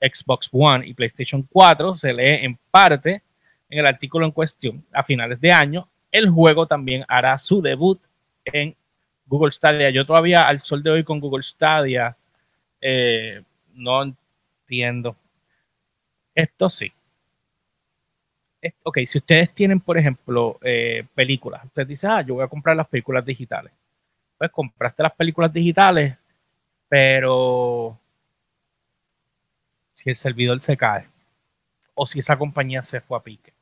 Xbox 0.00 0.48
One 0.50 0.84
y 0.88 0.92
PlayStation 0.92 1.46
4, 1.48 1.98
se 1.98 2.12
lee 2.12 2.44
en 2.44 2.58
parte 2.72 3.22
en 3.70 3.78
el 3.78 3.86
artículo 3.86 4.26
en 4.26 4.32
cuestión. 4.32 4.84
A 4.92 5.04
finales 5.04 5.40
de 5.40 5.52
año, 5.52 5.88
el 6.10 6.28
juego 6.30 6.66
también 6.66 7.04
hará 7.06 7.38
su 7.38 7.62
debut 7.62 8.00
en 8.44 8.76
Google 9.26 9.52
Stadia. 9.52 9.90
Yo 9.90 10.06
todavía 10.06 10.46
al 10.46 10.60
sol 10.60 10.82
de 10.82 10.90
hoy 10.90 11.04
con 11.04 11.20
Google 11.20 11.42
Stadia 11.42 12.16
eh, 12.80 13.42
no 13.74 14.02
entiendo. 14.02 15.16
Esto 16.34 16.68
sí 16.68 16.92
ok, 18.82 18.98
si 19.06 19.18
ustedes 19.18 19.50
tienen, 19.54 19.80
por 19.80 19.98
ejemplo, 19.98 20.58
eh, 20.62 21.06
películas, 21.14 21.64
ustedes 21.64 21.88
dicen, 21.88 22.10
ah, 22.10 22.22
yo 22.22 22.34
voy 22.34 22.44
a 22.44 22.48
comprar 22.48 22.76
las 22.76 22.88
películas 22.88 23.24
digitales. 23.24 23.72
Pues 24.38 24.50
compraste 24.50 25.02
las 25.02 25.12
películas 25.12 25.52
digitales, 25.52 26.16
pero 26.88 27.98
si 29.94 30.10
el 30.10 30.16
servidor 30.16 30.60
se 30.62 30.76
cae 30.76 31.06
o 31.94 32.06
si 32.06 32.18
esa 32.18 32.36
compañía 32.36 32.82
se 32.82 33.00
fue 33.00 33.18
a 33.18 33.22
pique, 33.22 33.52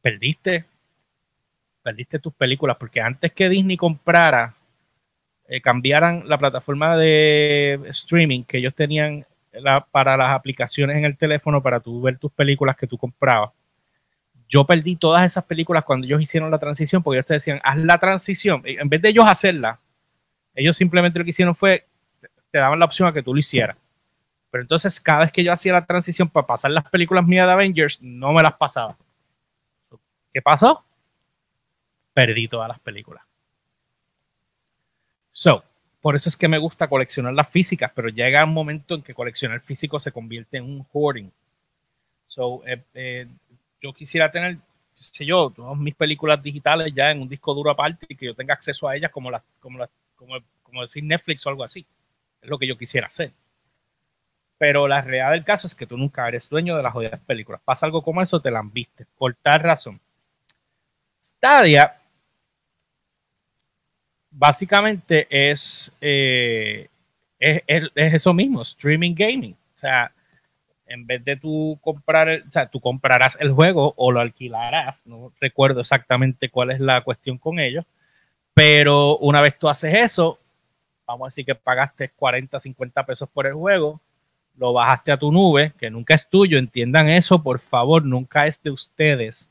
perdiste, 0.00 0.64
perdiste 1.82 2.18
tus 2.18 2.32
películas, 2.34 2.76
porque 2.78 3.00
antes 3.00 3.32
que 3.32 3.48
Disney 3.48 3.76
comprara, 3.76 4.54
eh, 5.48 5.60
cambiaran 5.60 6.28
la 6.28 6.38
plataforma 6.38 6.96
de 6.96 7.80
streaming 7.90 8.44
que 8.44 8.58
ellos 8.58 8.74
tenían 8.74 9.26
para 9.90 10.16
las 10.16 10.30
aplicaciones 10.30 10.96
en 10.96 11.04
el 11.04 11.16
teléfono 11.16 11.62
para 11.62 11.80
tú 11.80 12.00
ver 12.00 12.18
tus 12.18 12.32
películas 12.32 12.76
que 12.76 12.86
tú 12.86 12.96
comprabas. 12.96 13.50
Yo 14.48 14.64
perdí 14.64 14.96
todas 14.96 15.24
esas 15.24 15.44
películas 15.44 15.84
cuando 15.84 16.06
ellos 16.06 16.22
hicieron 16.22 16.50
la 16.50 16.58
transición, 16.58 17.02
porque 17.02 17.18
ellos 17.18 17.26
te 17.26 17.34
decían, 17.34 17.60
haz 17.62 17.76
la 17.78 17.98
transición. 17.98 18.62
En 18.64 18.88
vez 18.88 19.02
de 19.02 19.10
ellos 19.10 19.26
hacerla, 19.26 19.78
ellos 20.54 20.76
simplemente 20.76 21.18
lo 21.18 21.24
que 21.24 21.30
hicieron 21.30 21.54
fue, 21.54 21.86
te 22.50 22.58
daban 22.58 22.78
la 22.78 22.84
opción 22.84 23.08
a 23.08 23.12
que 23.12 23.22
tú 23.22 23.34
lo 23.34 23.40
hicieras. 23.40 23.76
Pero 24.50 24.62
entonces, 24.62 25.00
cada 25.00 25.20
vez 25.20 25.32
que 25.32 25.42
yo 25.42 25.52
hacía 25.52 25.72
la 25.72 25.86
transición 25.86 26.28
para 26.28 26.46
pasar 26.46 26.70
las 26.70 26.88
películas 26.90 27.26
mías 27.26 27.46
de 27.46 27.52
Avengers, 27.52 27.98
no 28.02 28.32
me 28.32 28.42
las 28.42 28.52
pasaba. 28.54 28.96
¿Qué 30.32 30.42
pasó? 30.42 30.84
Perdí 32.14 32.48
todas 32.48 32.68
las 32.68 32.78
películas. 32.80 33.24
So, 35.32 35.64
por 36.02 36.16
eso 36.16 36.28
es 36.28 36.36
que 36.36 36.48
me 36.48 36.58
gusta 36.58 36.88
coleccionar 36.88 37.32
las 37.32 37.48
físicas, 37.48 37.90
pero 37.94 38.08
llega 38.08 38.44
un 38.44 38.52
momento 38.52 38.94
en 38.94 39.02
que 39.02 39.14
coleccionar 39.14 39.60
físico 39.60 40.00
se 40.00 40.12
convierte 40.12 40.58
en 40.58 40.64
un 40.64 40.86
hoarding. 40.92 41.32
So, 42.26 42.66
eh, 42.66 42.82
eh, 42.94 43.28
yo 43.80 43.92
quisiera 43.92 44.30
tener, 44.30 44.56
qué 44.96 45.04
sé 45.04 45.24
yo, 45.24 45.50
todas 45.50 45.78
mis 45.78 45.94
películas 45.94 46.42
digitales 46.42 46.92
ya 46.94 47.10
en 47.10 47.22
un 47.22 47.28
disco 47.28 47.54
duro 47.54 47.70
aparte 47.70 48.06
y 48.08 48.16
que 48.16 48.26
yo 48.26 48.34
tenga 48.34 48.54
acceso 48.54 48.88
a 48.88 48.96
ellas 48.96 49.10
como, 49.10 49.30
las, 49.30 49.42
como, 49.60 49.78
las, 49.78 49.90
como, 50.16 50.34
como 50.62 50.82
decir 50.82 51.04
Netflix 51.04 51.46
o 51.46 51.50
algo 51.50 51.64
así. 51.64 51.86
Es 52.42 52.48
lo 52.48 52.58
que 52.58 52.66
yo 52.66 52.76
quisiera 52.76 53.06
hacer. 53.06 53.32
Pero 54.58 54.88
la 54.88 55.00
realidad 55.02 55.32
del 55.32 55.44
caso 55.44 55.66
es 55.66 55.74
que 55.74 55.86
tú 55.86 55.96
nunca 55.96 56.26
eres 56.26 56.48
dueño 56.48 56.76
de 56.76 56.82
las 56.82 56.92
jodidas 56.92 57.20
películas. 57.20 57.60
Pasa 57.64 57.86
algo 57.86 58.02
como 58.02 58.22
eso, 58.22 58.40
te 58.40 58.50
las 58.50 58.70
viste. 58.72 59.06
Por 59.16 59.34
tal 59.34 59.60
razón. 59.60 60.00
Stadia 61.22 62.01
básicamente 64.32 65.26
es, 65.30 65.94
eh, 66.00 66.88
es, 67.38 67.84
eso 67.94 68.34
mismo, 68.34 68.62
streaming 68.62 69.14
gaming. 69.14 69.56
O 69.74 69.78
sea, 69.78 70.12
en 70.86 71.06
vez 71.06 71.24
de 71.24 71.36
tú 71.36 71.78
comprar, 71.80 72.42
o 72.48 72.50
sea, 72.50 72.66
tú 72.66 72.80
comprarás 72.80 73.36
el 73.40 73.52
juego 73.52 73.94
o 73.96 74.12
lo 74.12 74.20
alquilarás, 74.20 75.06
no 75.06 75.32
recuerdo 75.40 75.80
exactamente 75.80 76.48
cuál 76.48 76.70
es 76.70 76.80
la 76.80 77.02
cuestión 77.02 77.38
con 77.38 77.58
ellos, 77.58 77.84
pero 78.54 79.16
una 79.18 79.40
vez 79.40 79.58
tú 79.58 79.68
haces 79.68 79.94
eso, 79.94 80.38
vamos 81.06 81.26
a 81.26 81.28
decir 81.28 81.46
que 81.46 81.54
pagaste 81.54 82.10
40, 82.10 82.60
50 82.60 83.06
pesos 83.06 83.28
por 83.32 83.46
el 83.46 83.54
juego, 83.54 84.00
lo 84.56 84.72
bajaste 84.72 85.12
a 85.12 85.16
tu 85.16 85.32
nube, 85.32 85.72
que 85.78 85.90
nunca 85.90 86.14
es 86.14 86.28
tuyo, 86.28 86.58
entiendan 86.58 87.08
eso, 87.08 87.42
por 87.42 87.58
favor, 87.58 88.04
nunca 88.04 88.46
es 88.46 88.62
de 88.62 88.70
ustedes 88.70 89.48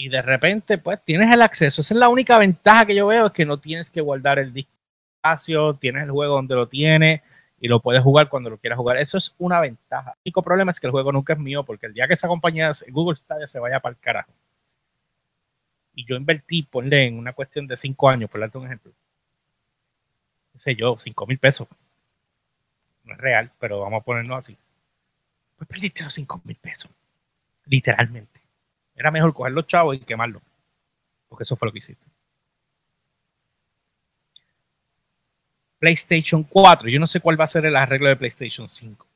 y 0.00 0.08
de 0.08 0.22
repente 0.22 0.78
pues 0.78 0.98
tienes 1.04 1.30
el 1.30 1.42
acceso. 1.42 1.82
Esa 1.82 1.92
es 1.92 2.00
la 2.00 2.08
única 2.08 2.38
ventaja 2.38 2.86
que 2.86 2.94
yo 2.94 3.06
veo, 3.06 3.26
es 3.26 3.32
que 3.32 3.44
no 3.44 3.58
tienes 3.58 3.90
que 3.90 4.00
guardar 4.00 4.38
el 4.38 4.50
disco 4.50 4.72
espacio, 5.16 5.74
tienes 5.74 6.04
el 6.04 6.10
juego 6.10 6.36
donde 6.36 6.54
lo 6.54 6.68
tienes 6.68 7.20
y 7.60 7.68
lo 7.68 7.80
puedes 7.80 8.02
jugar 8.02 8.30
cuando 8.30 8.48
lo 8.48 8.56
quieras 8.56 8.78
jugar. 8.78 8.96
Eso 8.96 9.18
es 9.18 9.34
una 9.36 9.60
ventaja. 9.60 10.12
El 10.12 10.20
único 10.30 10.42
problema 10.42 10.70
es 10.70 10.80
que 10.80 10.86
el 10.86 10.90
juego 10.92 11.12
nunca 11.12 11.34
es 11.34 11.38
mío 11.38 11.64
porque 11.64 11.86
el 11.86 11.92
día 11.92 12.08
que 12.08 12.14
esa 12.14 12.28
compañía 12.28 12.72
Google 12.88 13.16
Stadia 13.16 13.46
se 13.46 13.58
vaya 13.58 13.80
para 13.80 13.92
el 13.92 13.98
carajo 14.00 14.32
y 15.94 16.06
yo 16.06 16.16
invertí, 16.16 16.62
ponle 16.62 17.04
en 17.06 17.18
una 17.18 17.34
cuestión 17.34 17.66
de 17.66 17.76
cinco 17.76 18.08
años, 18.08 18.30
por 18.30 18.40
darte 18.40 18.56
un 18.56 18.64
ejemplo. 18.64 18.92
sé 20.54 20.74
yo, 20.76 20.96
5 20.98 21.26
mil 21.26 21.38
pesos. 21.38 21.68
No 23.04 23.12
es 23.12 23.18
real, 23.18 23.52
pero 23.58 23.80
vamos 23.80 24.00
a 24.00 24.04
ponernos 24.04 24.38
así. 24.38 24.56
Pues 25.56 25.68
perdiste 25.68 26.04
los 26.04 26.14
5 26.14 26.40
mil 26.44 26.56
pesos. 26.56 26.90
Literalmente. 27.66 28.39
Era 29.00 29.10
mejor 29.10 29.32
coger 29.32 29.54
los 29.54 29.66
chavos 29.66 29.96
y 29.96 30.00
quemarlos. 30.00 30.42
Porque 31.26 31.44
eso 31.44 31.56
fue 31.56 31.68
lo 31.68 31.72
que 31.72 31.78
hiciste. 31.78 32.04
PlayStation 35.78 36.42
4. 36.42 36.90
Yo 36.90 37.00
no 37.00 37.06
sé 37.06 37.20
cuál 37.20 37.40
va 37.40 37.44
a 37.44 37.46
ser 37.46 37.64
el 37.64 37.76
arreglo 37.76 38.08
de 38.08 38.16
PlayStation 38.16 38.68
5. 38.68 39.06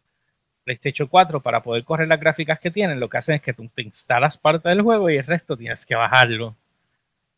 PlayStation 0.64 1.06
4, 1.06 1.38
para 1.40 1.62
poder 1.62 1.84
correr 1.84 2.08
las 2.08 2.18
gráficas 2.18 2.58
que 2.58 2.70
tienen, 2.70 2.98
lo 2.98 3.10
que 3.10 3.18
hacen 3.18 3.34
es 3.34 3.42
que 3.42 3.52
tú 3.52 3.68
te 3.74 3.82
instalas 3.82 4.38
parte 4.38 4.70
del 4.70 4.80
juego 4.80 5.10
y 5.10 5.18
el 5.18 5.26
resto 5.26 5.54
tienes 5.54 5.84
que 5.84 5.94
bajarlo. 5.94 6.56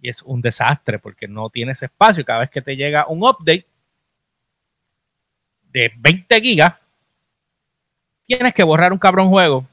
Y 0.01 0.09
es 0.09 0.23
un 0.23 0.41
desastre 0.41 1.01
porque 1.01 1.27
no 1.27 1.51
tienes 1.51 1.83
espacio. 1.83 2.25
Cada 2.25 2.39
vez 2.41 2.51
que 2.51 2.63
te 2.63 2.77
llega 2.77 3.09
un 3.09 3.25
update 3.25 3.67
de 5.73 5.91
20 5.97 6.41
gigas, 6.41 6.75
tienes 8.23 8.55
que 8.55 8.63
borrar 8.63 8.93
un 8.93 9.01
cabrón 9.01 9.31
juego, 9.31 9.67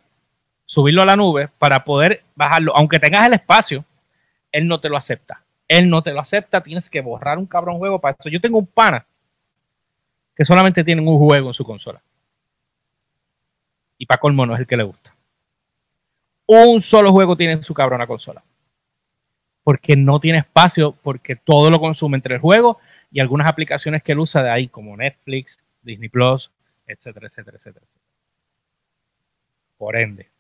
subirlo 0.73 1.03
a 1.03 1.05
la 1.05 1.15
nube 1.15 1.49
para 1.59 1.83
poder 1.83 2.23
bajarlo. 2.33 2.75
Aunque 2.75 2.99
tengas 2.99 3.27
el 3.27 3.33
espacio, 3.33 3.85
él 4.51 4.67
no 4.67 4.79
te 4.79 4.89
lo 4.89 4.97
acepta. 4.97 5.43
Él 5.67 5.87
no 5.87 6.01
te 6.01 6.11
lo 6.11 6.19
acepta, 6.19 6.61
tienes 6.61 6.89
que 6.89 6.99
borrar 6.99 7.37
un 7.37 7.45
cabrón 7.45 7.77
juego 7.77 7.99
para 7.99 8.17
eso. 8.19 8.27
Yo 8.27 8.41
tengo 8.41 8.57
un 8.57 8.65
pana 8.65 9.05
que 10.35 10.43
solamente 10.43 10.83
tienen 10.83 11.07
un 11.07 11.19
juego 11.19 11.49
en 11.49 11.53
su 11.53 11.63
consola. 11.63 12.01
Y 13.99 14.07
para 14.07 14.19
colmo 14.19 14.47
no 14.47 14.55
es 14.55 14.61
el 14.61 14.67
que 14.67 14.75
le 14.75 14.81
gusta. 14.81 15.15
Un 16.47 16.81
solo 16.81 17.11
juego 17.11 17.37
tiene 17.37 17.53
en 17.53 17.63
su 17.63 17.75
cabrona 17.75 18.07
consola. 18.07 18.43
Porque 19.63 19.95
no 19.95 20.19
tiene 20.19 20.39
espacio, 20.39 20.97
porque 21.03 21.35
todo 21.35 21.69
lo 21.69 21.79
consume 21.79 22.17
entre 22.17 22.33
el 22.33 22.41
juego 22.41 22.79
y 23.11 23.19
algunas 23.19 23.47
aplicaciones 23.47 24.01
que 24.01 24.13
él 24.13 24.19
usa 24.19 24.41
de 24.41 24.49
ahí, 24.49 24.67
como 24.69 24.97
Netflix, 24.97 25.59
Disney 25.83 26.09
Plus, 26.09 26.49
etcétera, 26.87 27.27
etcétera, 27.27 27.57
etcétera. 27.57 27.85
Por 29.77 29.97
ende. 29.97 30.32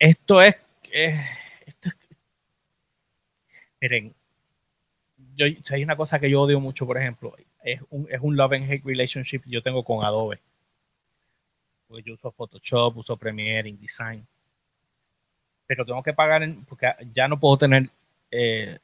Esto 0.00 0.40
es, 0.40 0.56
esto 0.90 1.90
es 1.90 1.94
miren, 3.82 4.14
yo, 5.36 5.46
si 5.62 5.74
hay 5.74 5.82
una 5.82 5.96
cosa 5.96 6.18
que 6.18 6.30
yo 6.30 6.40
odio 6.42 6.58
mucho, 6.58 6.86
por 6.86 6.96
ejemplo, 6.96 7.34
es 7.62 7.80
un, 7.90 8.06
es 8.10 8.18
un 8.20 8.34
love 8.34 8.52
and 8.52 8.70
hate 8.70 8.84
relationship 8.84 9.40
que 9.40 9.50
yo 9.50 9.62
tengo 9.62 9.84
con 9.84 10.02
Adobe. 10.02 10.40
Porque 11.86 12.02
yo 12.02 12.14
uso 12.14 12.30
Photoshop, 12.30 12.96
uso 12.96 13.16
Premiere, 13.16 13.68
InDesign. 13.68 14.26
Pero 15.66 15.84
tengo 15.84 16.02
que 16.02 16.14
pagar, 16.14 16.48
porque 16.66 16.90
ya 17.12 17.28
no 17.28 17.38
puedo 17.38 17.58
tener 17.58 17.90
eh, 18.30 18.78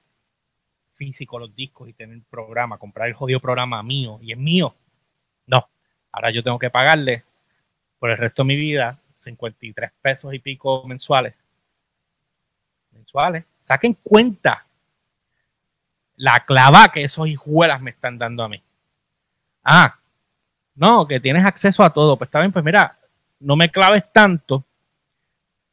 físico 0.96 1.38
los 1.38 1.55
discos 1.55 1.88
y 1.88 1.94
tener 1.94 2.20
programa, 2.29 2.79
comprar 2.79 3.09
el 3.09 3.14
jodido 3.14 3.40
programa 3.40 3.83
mío 3.83 4.18
y 4.20 4.33
es 4.33 4.38
mío. 4.38 4.74
No, 5.46 5.66
ahora 6.12 6.31
yo 6.31 6.42
tengo 6.42 6.59
que 6.59 6.70
pagarle 6.70 7.24
por 7.98 8.11
el 8.11 8.18
resto 8.18 8.42
de 8.42 8.48
mi 8.48 8.57
vida 8.57 9.00
53 9.26 9.92
pesos 10.00 10.32
y 10.32 10.38
pico 10.38 10.86
mensuales. 10.86 11.34
Mensuales. 12.92 13.44
Saquen 13.60 13.94
cuenta 14.02 14.66
la 16.16 16.44
clava 16.46 16.88
que 16.88 17.04
esos 17.04 17.28
hijuelas 17.28 17.80
me 17.82 17.90
están 17.90 18.18
dando 18.18 18.42
a 18.42 18.48
mí. 18.48 18.62
Ah, 19.64 19.98
no, 20.76 21.06
que 21.06 21.20
tienes 21.20 21.44
acceso 21.44 21.82
a 21.82 21.92
todo. 21.92 22.16
Pues 22.16 22.28
está 22.28 22.40
bien, 22.40 22.52
pues 22.52 22.64
mira, 22.64 22.98
no 23.40 23.56
me 23.56 23.70
claves 23.70 24.04
tanto. 24.12 24.64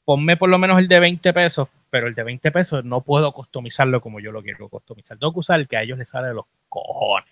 Ponme 0.03 0.35
por 0.35 0.49
lo 0.49 0.57
menos 0.57 0.79
el 0.79 0.87
de 0.87 0.99
20 0.99 1.31
pesos, 1.31 1.69
pero 1.89 2.07
el 2.07 2.15
de 2.15 2.23
20 2.23 2.51
pesos 2.51 2.83
no 2.83 3.01
puedo 3.01 3.31
customizarlo 3.31 4.01
como 4.01 4.19
yo 4.19 4.31
lo 4.31 4.41
quiero 4.41 4.67
customizar. 4.67 5.17
Tengo 5.17 5.33
que 5.33 5.39
usar 5.39 5.59
el 5.59 5.67
que 5.67 5.77
a 5.77 5.83
ellos 5.83 5.97
les 5.97 6.09
sale 6.09 6.29
de 6.29 6.33
los 6.33 6.45
cojones. 6.67 7.29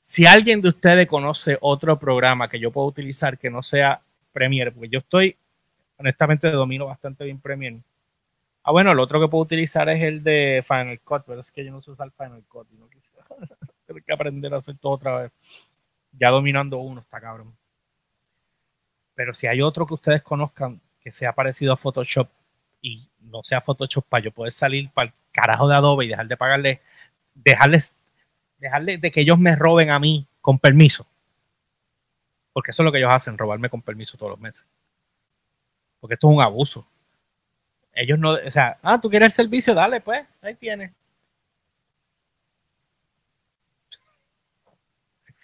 Si 0.00 0.26
alguien 0.26 0.60
de 0.60 0.70
ustedes 0.70 1.06
conoce 1.06 1.58
otro 1.60 1.96
programa 1.96 2.48
que 2.48 2.58
yo 2.58 2.72
puedo 2.72 2.88
utilizar 2.88 3.38
que 3.38 3.50
no 3.50 3.62
sea 3.62 4.00
Premiere, 4.32 4.72
porque 4.72 4.88
yo 4.88 4.98
estoy, 5.00 5.36
honestamente, 5.98 6.50
domino 6.50 6.86
bastante 6.86 7.24
bien 7.24 7.40
Premiere 7.40 7.82
Ah, 8.64 8.70
bueno, 8.70 8.92
el 8.92 9.00
otro 9.00 9.20
que 9.20 9.28
puedo 9.28 9.42
utilizar 9.42 9.88
es 9.88 10.02
el 10.02 10.22
de 10.22 10.64
Final 10.66 11.00
Cut, 11.00 11.24
pero 11.26 11.40
es 11.40 11.50
que 11.50 11.64
yo 11.64 11.72
no 11.72 11.82
sé 11.82 11.90
usar 11.90 12.12
Final 12.12 12.44
Cut 12.48 12.68
y 12.72 12.76
no 12.76 12.88
quisiera 12.88 13.24
tener 13.86 14.04
que 14.04 14.12
aprender 14.12 14.54
a 14.54 14.58
hacer 14.58 14.76
todo 14.78 14.92
otra 14.92 15.22
vez. 15.22 15.32
Ya 16.12 16.30
dominando 16.30 16.78
uno, 16.78 17.00
está 17.00 17.20
cabrón. 17.20 17.56
Pero 19.14 19.34
si 19.34 19.48
hay 19.48 19.62
otro 19.62 19.86
que 19.86 19.94
ustedes 19.94 20.22
conozcan 20.22 20.80
que 21.00 21.10
sea 21.10 21.32
parecido 21.32 21.72
a 21.72 21.76
Photoshop 21.76 22.28
y 22.80 23.08
no 23.20 23.42
sea 23.42 23.60
Photoshop 23.60 24.04
para 24.08 24.24
yo 24.24 24.30
poder 24.30 24.52
salir 24.52 24.90
para 24.90 25.08
el 25.08 25.14
carajo 25.32 25.68
de 25.68 25.74
Adobe 25.74 26.04
y 26.04 26.08
dejar 26.08 26.28
de 26.28 26.36
pagarle, 26.36 26.80
dejarles, 27.34 27.92
dejarles 28.58 29.00
de 29.00 29.10
que 29.10 29.22
ellos 29.22 29.38
me 29.40 29.56
roben 29.56 29.90
a 29.90 29.98
mí 29.98 30.26
con 30.40 30.58
permiso. 30.60 31.04
Porque 32.52 32.70
eso 32.70 32.82
es 32.82 32.84
lo 32.84 32.92
que 32.92 32.98
ellos 32.98 33.10
hacen, 33.12 33.38
robarme 33.38 33.70
con 33.70 33.82
permiso 33.82 34.16
todos 34.16 34.30
los 34.30 34.40
meses. 34.40 34.64
Porque 36.00 36.14
esto 36.14 36.28
es 36.28 36.36
un 36.36 36.42
abuso. 36.42 36.86
Ellos 37.94 38.18
no, 38.18 38.32
o 38.32 38.50
sea, 38.50 38.78
ah, 38.82 39.00
tú 39.00 39.10
quieres 39.10 39.26
el 39.26 39.32
servicio, 39.32 39.74
dale, 39.74 40.00
pues, 40.00 40.26
ahí 40.40 40.54
tienes. 40.54 40.92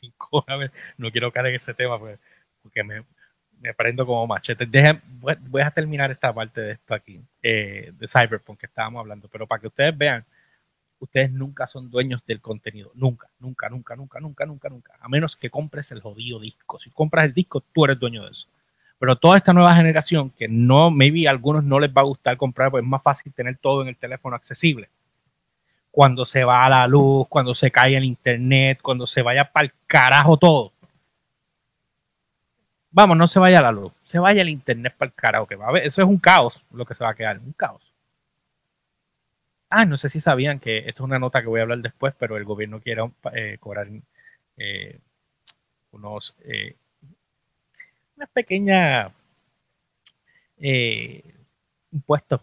no 0.99 1.11
quiero 1.11 1.33
caer 1.33 1.47
en 1.47 1.55
ese 1.57 1.75
tema 1.75 1.99
pues, 1.99 2.19
porque 2.63 2.85
me, 2.85 3.05
me 3.61 3.75
prendo 3.75 4.07
como 4.07 4.27
machete. 4.27 4.67
Dejen, 4.67 5.01
voy, 5.05 5.63
a 5.63 5.71
terminar 5.71 6.11
esta 6.11 6.33
parte 6.33 6.61
de 6.61 6.73
esto 6.73 6.95
aquí, 6.95 7.21
eh, 7.43 7.93
de 7.95 8.09
Cyberpunk 8.09 8.61
que 8.61 8.67
estábamos 8.67 9.01
hablando, 9.01 9.29
pero 9.29 9.47
para 9.47 9.61
que 9.61 9.69
ustedes 9.69 9.97
vean, 9.97 10.25
ustedes 11.01 11.31
nunca 11.31 11.67
son 11.67 11.91
dueños 11.91 12.25
del 12.27 12.41
contenido. 12.41 12.91
Nunca, 12.95 13.29
nunca, 13.39 13.69
nunca, 13.69 13.97
nunca, 13.97 14.21
nunca, 14.21 14.47
nunca, 14.47 14.69
nunca. 14.69 14.93
A 15.01 15.09
menos 15.09 15.37
que 15.37 15.51
compres 15.51 15.91
el 15.93 16.01
jodido 16.01 16.41
disco. 16.41 16.79
Si 16.79 16.91
compras 16.91 17.25
el 17.25 17.35
disco, 17.35 17.61
tú 17.61 17.85
eres 17.85 17.99
dueño 17.99 18.25
de 18.25 18.31
eso. 18.31 18.47
Pero 18.99 19.17
toda 19.17 19.37
esta 19.37 19.53
nueva 19.53 19.75
generación, 19.75 20.31
que 20.31 20.49
no, 20.49 20.91
maybe 20.91 21.29
a 21.29 21.31
algunos 21.31 21.63
no 21.65 21.79
les 21.79 21.91
va 21.91 22.01
a 22.01 22.05
gustar 22.05 22.37
comprar, 22.37 22.71
pues 22.71 22.83
es 22.83 22.89
más 22.89 23.03
fácil 23.03 23.33
tener 23.33 23.57
todo 23.57 23.83
en 23.83 23.89
el 23.89 23.97
teléfono 23.97 24.35
accesible. 24.35 24.89
Cuando 25.91 26.27
se 26.27 26.45
va 26.45 26.65
a 26.65 26.69
la 26.69 26.87
luz, 26.87 27.27
cuando 27.29 27.55
se 27.55 27.71
cae 27.71 27.97
el 27.97 28.05
internet, 28.05 28.81
cuando 28.83 29.07
se 29.07 29.23
vaya 29.23 29.45
para 29.51 29.67
el 29.67 29.73
carajo 29.87 30.37
todo. 30.37 30.73
Vamos, 32.91 33.17
no 33.17 33.29
se 33.29 33.39
vaya 33.39 33.63
la 33.63 33.71
luz, 33.71 33.93
se 34.05 34.19
vaya 34.19 34.43
el 34.43 34.49
internet 34.49 34.95
para 34.97 35.09
el 35.09 35.15
carajo 35.15 35.47
que 35.47 35.57
va 35.57 35.69
a 35.69 35.73
ver. 35.73 35.87
Eso 35.87 36.03
es 36.03 36.09
un 36.09 36.19
caos 36.19 36.65
lo 36.73 36.85
que 36.85 36.95
se 36.95 37.05
va 37.05 37.11
a 37.11 37.15
quedar, 37.15 37.39
un 37.39 37.53
caos. 37.53 37.88
Ah, 39.71 39.85
no 39.85 39.99
sé 39.99 40.09
si 40.09 40.21
sabían 40.21 40.61
que 40.61 40.79
esto 40.79 40.91
es 41.03 41.07
una 41.07 41.19
nota 41.19 41.43
que 41.43 41.49
voy 41.49 41.61
a 41.61 41.63
hablar 41.65 41.79
después, 41.81 42.15
pero 42.19 42.37
el 42.37 42.45
gobierno 42.45 42.81
quiere 42.81 43.03
eh, 43.35 43.59
cobrar 43.61 43.89
eh, 44.57 45.01
unos 45.93 46.35
eh, 46.45 46.77
una 48.17 48.27
pequeña 48.27 49.13
eh, 50.59 51.23
impuesto 51.93 52.43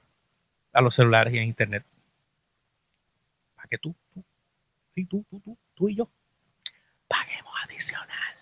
a 0.73 0.81
los 0.81 0.95
celulares 0.95 1.33
y 1.33 1.39
a 1.39 1.43
internet. 1.43 1.85
Para 3.55 3.67
que 3.67 3.77
tú, 3.77 3.93
tú, 4.13 4.23
sí, 4.95 5.05
tú, 5.05 5.25
tú, 5.29 5.39
tú, 5.41 5.57
tú 5.75 5.89
y 5.89 5.95
yo 5.95 6.09
paguemos 7.07 7.53
adicional. 7.65 8.35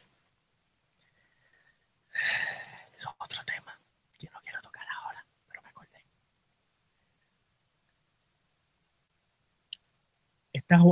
Eso 2.98 3.10
es 3.10 3.16
otro 3.20 3.44
tema 3.46 3.78
que 4.20 4.30
no 4.30 4.40
quiero 4.44 4.62
tocar 4.62 4.86
ahora, 4.90 5.26
pero 5.48 5.62
me 5.62 5.70
acordé. 5.70 6.00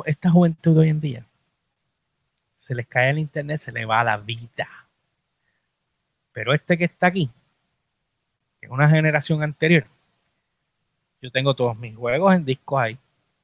Esta, 0.05 0.29
juventud 0.29 0.77
hoy 0.77 0.89
en 0.89 1.01
día 1.01 1.25
se 2.57 2.75
les 2.75 2.87
cae 2.87 3.09
el 3.09 3.19
internet, 3.19 3.61
se 3.61 3.71
le 3.71 3.85
va 3.85 4.03
la 4.03 4.17
vida 4.17 4.81
pero 6.33 6.53
este 6.53 6.77
que 6.77 6.85
está 6.85 7.07
aquí, 7.07 7.29
que 8.59 8.67
es 8.67 8.71
una 8.71 8.89
generación 8.89 9.43
anterior, 9.43 9.85
yo 11.21 11.31
tengo 11.31 11.53
todos 11.55 11.77
mis 11.77 11.95
juegos 11.95 12.33
en 12.33 12.45
discos 12.45 12.79
ahí. 12.81 12.97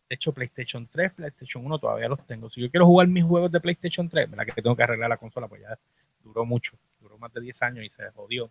De 0.10 0.16
hecho, 0.16 0.32
PlayStation 0.32 0.88
3, 0.88 1.14
PlayStation 1.14 1.66
1 1.66 1.80
todavía 1.80 2.08
los 2.08 2.26
tengo. 2.26 2.50
Si 2.50 2.62
yo 2.62 2.72
quiero 2.72 2.86
jugar 2.86 3.08
mis 3.08 3.26
juegos 3.26 3.52
de 3.52 3.60
PlayStation 3.60 4.08
3, 4.08 4.32
¿verdad? 4.32 4.46
Que 4.46 4.62
tengo 4.62 4.76
que 4.76 4.84
arreglar 4.84 5.10
la 5.10 5.18
consola, 5.18 5.48
pues 5.48 5.62
ya 5.62 5.78
duró 6.24 6.46
mucho. 6.46 6.78
Duró 7.02 7.18
más 7.18 7.34
de 7.34 7.42
10 7.42 7.62
años 7.64 7.86
y 7.86 7.90
se 7.90 8.10
jodió. 8.12 8.50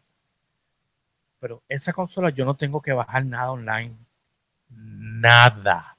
Pero 1.41 1.63
esa 1.69 1.95
consola 1.95 2.29
yo 2.31 2.45
no 2.45 2.55
tengo 2.55 2.83
que 2.83 2.93
bajar 2.93 3.25
nada 3.25 3.53
online. 3.53 3.97
Nada. 4.69 5.96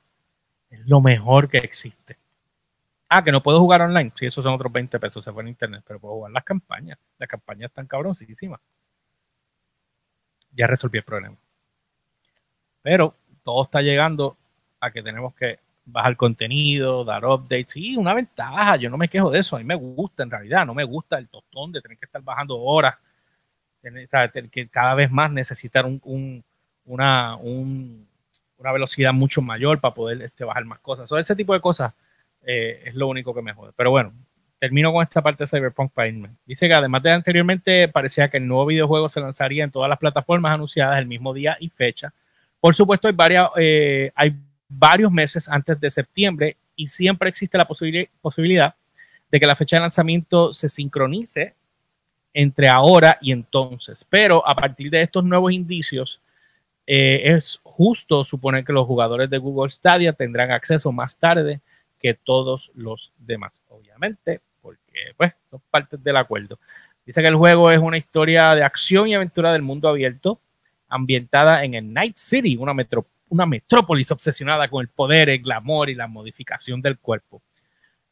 Es 0.70 0.86
lo 0.88 1.02
mejor 1.02 1.50
que 1.50 1.58
existe. 1.58 2.18
Ah, 3.10 3.24
que 3.24 3.32
no 3.32 3.42
puedo 3.42 3.60
jugar 3.60 3.82
online. 3.82 4.12
Sí, 4.16 4.26
esos 4.26 4.44
son 4.44 4.54
otros 4.54 4.72
20 4.72 5.00
pesos, 5.00 5.24
se 5.24 5.32
fue 5.32 5.42
en 5.44 5.50
internet, 5.50 5.84
pero 5.88 6.00
puedo 6.00 6.16
jugar 6.16 6.32
las 6.32 6.44
campañas. 6.44 6.98
Las 7.18 7.30
campañas 7.30 7.70
están 7.70 7.88
cabroncísimas. 7.88 8.60
Ya 10.52 10.68
resolví 10.68 10.98
el 10.98 11.04
problema. 11.04 11.38
Pero 12.82 13.16
todo 13.44 13.64
está 13.64 13.82
llegando 13.82 14.38
a 14.80 14.92
que 14.92 15.02
tenemos 15.02 15.34
que 15.36 15.60
bajar 15.86 16.18
contenido, 16.18 17.06
dar 17.06 17.26
updates. 17.26 17.72
Sí, 17.74 17.96
una 17.96 18.14
ventaja, 18.14 18.76
yo 18.76 18.90
no 18.90 18.98
me 18.98 19.08
quejo 19.08 19.32
de 19.32 19.40
eso. 19.40 19.56
A 19.56 19.60
mí 19.60 19.66
me 19.66 19.76
gusta 19.76 20.24
en 20.24 20.32
realidad, 20.32 20.66
no 20.66 20.74
me 20.74 20.84
gusta 20.84 21.18
el 21.18 21.30
tostón 21.30 21.72
de 21.72 21.82
tener 21.82 21.98
que 21.98 22.06
estar 22.06 22.22
bajando 22.22 22.60
horas. 22.60 22.96
que 24.52 24.68
cada 24.70 24.96
vez 24.96 25.10
más 25.12 25.32
necesitar 25.32 25.86
un, 25.86 26.44
una, 26.86 27.38
una 28.58 28.72
velocidad 28.72 29.14
mucho 29.14 29.42
mayor 29.42 29.80
para 29.80 29.94
poder 29.94 30.22
este, 30.22 30.44
bajar 30.44 30.66
más 30.66 30.80
cosas. 30.80 31.12
O 31.12 31.18
ese 31.18 31.36
tipo 31.36 31.54
de 31.54 31.62
cosas 31.62 31.94
Eh, 32.50 32.84
es 32.86 32.96
lo 32.96 33.08
único 33.10 33.34
que 33.34 33.42
me 33.42 33.54
jode. 33.54 33.74
Pero 33.76 33.92
bueno, 33.92 34.14
termino 34.60 34.92
con 34.94 35.04
esta 35.04 35.22
parte 35.22 35.44
de 35.44 35.48
Cyberpunk 35.50 35.92
para 35.92 36.10
Dice 36.46 36.68
que 36.70 36.74
además 36.74 37.04
de 37.04 37.12
anteriormente, 37.12 37.88
parecía 37.90 38.30
que 38.30 38.38
el 38.38 38.48
nuevo 38.48 38.66
videojuego 38.66 39.10
se 39.10 39.20
lanzaría 39.20 39.66
en 39.66 39.72
todas 39.72 39.90
las 39.90 40.00
plataformas 40.00 40.54
anunciadas 40.54 40.98
el 40.98 41.08
mismo 41.08 41.34
día 41.34 41.58
y 41.60 41.70
fecha. 41.70 42.14
Por 42.60 42.74
supuesto, 42.74 43.08
hay, 43.08 43.16
eh, 43.58 44.12
varios 44.70 45.12
meses 45.12 45.50
antes 45.50 45.80
de 45.80 45.90
septiembre 45.90 46.58
y 46.76 46.88
siempre 46.88 47.30
existe 47.30 47.58
la 47.58 47.68
posibilidad 47.68 48.76
de 49.30 49.40
que 49.40 49.46
la 49.46 49.56
fecha 49.56 49.76
de 49.76 49.82
lanzamiento 49.82 50.54
se 50.54 50.70
sincronice 50.70 51.54
entre 52.34 52.70
ahora 52.70 53.18
y 53.22 53.32
entonces. 53.32 54.06
Pero 54.10 54.48
a 54.48 54.56
partir 54.56 54.90
de 54.90 55.02
estos 55.02 55.24
nuevos 55.24 55.52
indicios, 55.52 56.22
eh, 56.86 57.22
es 57.36 57.60
justo 57.78 58.26
suponer 58.26 58.66
que 58.66 58.74
los 58.74 58.88
jugadores 58.88 59.30
de 59.30 59.38
Google 59.38 59.70
Stadia 59.70 60.12
tendrán 60.12 60.50
acceso 60.50 60.92
más 60.92 61.16
tarde 61.20 61.62
que 62.00 62.16
todos 62.16 62.72
los 62.74 63.14
demás, 63.20 63.62
obviamente, 63.70 64.42
porque 64.64 65.14
pues 65.16 65.34
son 65.52 65.62
partes 65.70 66.04
del 66.04 66.18
acuerdo. 66.18 66.58
Dice 67.06 67.22
que 67.22 67.28
el 67.28 67.36
juego 67.36 67.70
es 67.70 67.78
una 67.78 67.98
historia 67.98 68.56
de 68.56 68.64
acción 68.64 69.08
y 69.08 69.14
aventura 69.14 69.54
del 69.54 69.62
mundo 69.62 69.88
abierto, 69.88 70.40
ambientada 70.90 71.64
en 71.64 71.76
el 71.76 71.94
Night 71.94 72.18
City, 72.18 72.58
una, 72.58 72.74
una 73.30 73.46
metrópolis 73.46 74.12
obsesionada 74.12 74.68
con 74.70 74.82
el 74.82 74.88
poder, 74.88 75.30
el 75.30 75.44
glamour 75.44 75.92
y 75.92 75.96
la 75.96 76.08
modificación 76.08 76.82
del 76.82 76.98
cuerpo. 76.98 77.44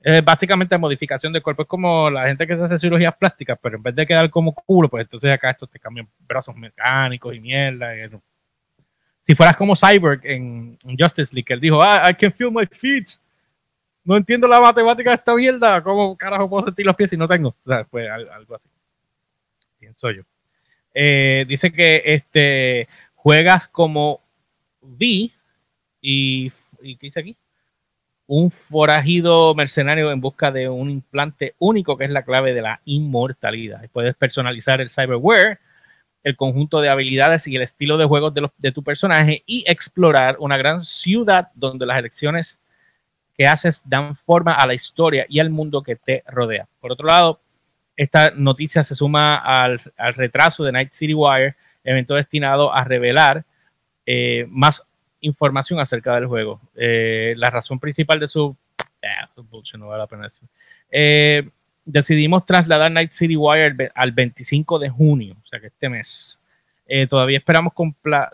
Eh, 0.03 0.21
básicamente 0.23 0.77
modificación 0.77 1.33
del 1.33 1.41
cuerpo 1.41 1.63
es 1.63 1.67
como 1.67 2.11
la 2.11 2.27
gente 2.27 2.45
que 2.45 2.55
se 2.55 2.63
hace 2.63 2.77
cirugías 2.77 3.15
plásticas, 3.15 3.57
pero 3.59 3.77
en 3.77 3.83
vez 3.83 3.95
de 3.95 4.05
quedar 4.05 4.29
como 4.29 4.53
culo, 4.53 4.89
pues 4.89 5.05
entonces 5.05 5.31
acá 5.31 5.49
estos 5.49 5.71
te 5.71 5.79
cambian 5.79 6.07
brazos 6.19 6.55
mecánicos 6.55 7.33
y 7.33 7.39
mierda. 7.39 7.95
Si 9.25 9.35
fueras 9.35 9.57
como 9.57 9.75
Cyborg 9.75 10.21
en, 10.23 10.77
Justice 10.99 11.33
League, 11.33 11.51
él 11.53 11.59
dijo, 11.59 11.81
ah, 11.81 12.09
I 12.09 12.13
can 12.13 12.31
feel 12.31 12.51
my 12.51 12.65
feet. 12.67 13.07
No 14.03 14.17
entiendo 14.17 14.47
la 14.47 14.61
matemática 14.61 15.09
de 15.09 15.15
esta 15.15 15.35
mierda. 15.35 15.81
¿Cómo 15.81 16.15
carajo 16.15 16.47
puedo 16.47 16.65
sentir 16.65 16.85
los 16.85 16.95
pies 16.95 17.09
si 17.09 17.17
no 17.17 17.27
tengo? 17.27 17.49
O 17.49 17.69
sea, 17.69 17.83
pues 17.85 18.07
algo 18.09 18.55
así. 18.55 18.69
Pienso 19.79 20.11
yo. 20.11 20.21
Eh, 20.93 21.45
dice 21.47 21.71
que 21.71 22.01
este 22.05 22.87
juegas 23.15 23.67
como 23.67 24.21
V 24.81 25.31
y, 26.01 26.51
y 26.81 26.95
¿qué 26.97 27.07
dice 27.07 27.19
aquí? 27.19 27.35
un 28.27 28.49
forajido 28.51 29.53
mercenario 29.53 30.11
en 30.11 30.21
busca 30.21 30.51
de 30.51 30.67
un 30.67 30.89
implante 30.89 31.55
único 31.59 31.97
que 31.97 32.05
es 32.05 32.09
la 32.09 32.23
clave 32.23 32.53
de 32.53 32.61
la 32.61 32.81
inmortalidad. 32.85 33.87
Puedes 33.91 34.15
personalizar 34.15 34.81
el 34.81 34.89
cyberware, 34.89 35.59
el 36.25 36.35
conjunto 36.35 36.81
de 36.81 36.89
habilidades 36.89 37.47
y 37.47 37.55
el 37.55 37.61
estilo 37.61 37.97
de 37.97 38.05
juego 38.05 38.31
de, 38.31 38.71
tu 38.71 38.81
personaje 38.81 39.43
y 39.45 39.63
explorar 39.67 40.37
una 40.39 40.57
gran 40.57 40.83
ciudad 40.83 41.49
donde 41.53 41.85
las 41.85 41.99
elecciones 41.99 42.59
que 43.37 43.45
haces 43.45 43.83
dan 43.85 44.15
forma 44.15 44.55
a 44.55 44.65
la 44.65 44.73
historia 44.73 45.27
y 45.29 45.39
al 45.39 45.51
mundo 45.51 45.83
que 45.83 45.95
te 45.95 46.23
rodea. 46.27 46.67
Por 46.81 46.91
otro 46.91 47.05
lado, 47.05 47.39
esta 47.95 48.31
noticia 48.31 48.83
se 48.83 48.95
suma 48.95 49.35
al, 49.35 49.79
retraso 50.15 50.63
de 50.63 50.71
Night 50.71 50.93
City 50.93 51.13
Wire, 51.13 51.55
evento 51.83 52.15
destinado 52.15 52.73
a 52.73 52.83
revelar 52.83 53.45
eh, 54.07 54.47
más 54.49 54.83
información 55.21 55.79
acerca 55.79 56.15
del 56.15 56.25
juego. 56.25 56.59
Eh, 56.75 57.35
la 57.37 57.51
razón 57.51 57.79
principal 57.79 58.19
de 58.19 58.27
su... 58.27 58.57
Eh, 60.89 61.47
decidimos 61.85 62.45
trasladar 62.45 62.91
Night 62.91 63.11
City 63.11 63.35
Wire 63.35 63.91
al 63.95 64.11
25 64.11 64.79
de 64.79 64.89
junio, 64.89 65.35
o 65.43 65.47
sea 65.47 65.59
que 65.59 65.67
este 65.67 65.89
mes. 65.89 66.39
todavía 67.09 67.37
esperamos 67.37 67.73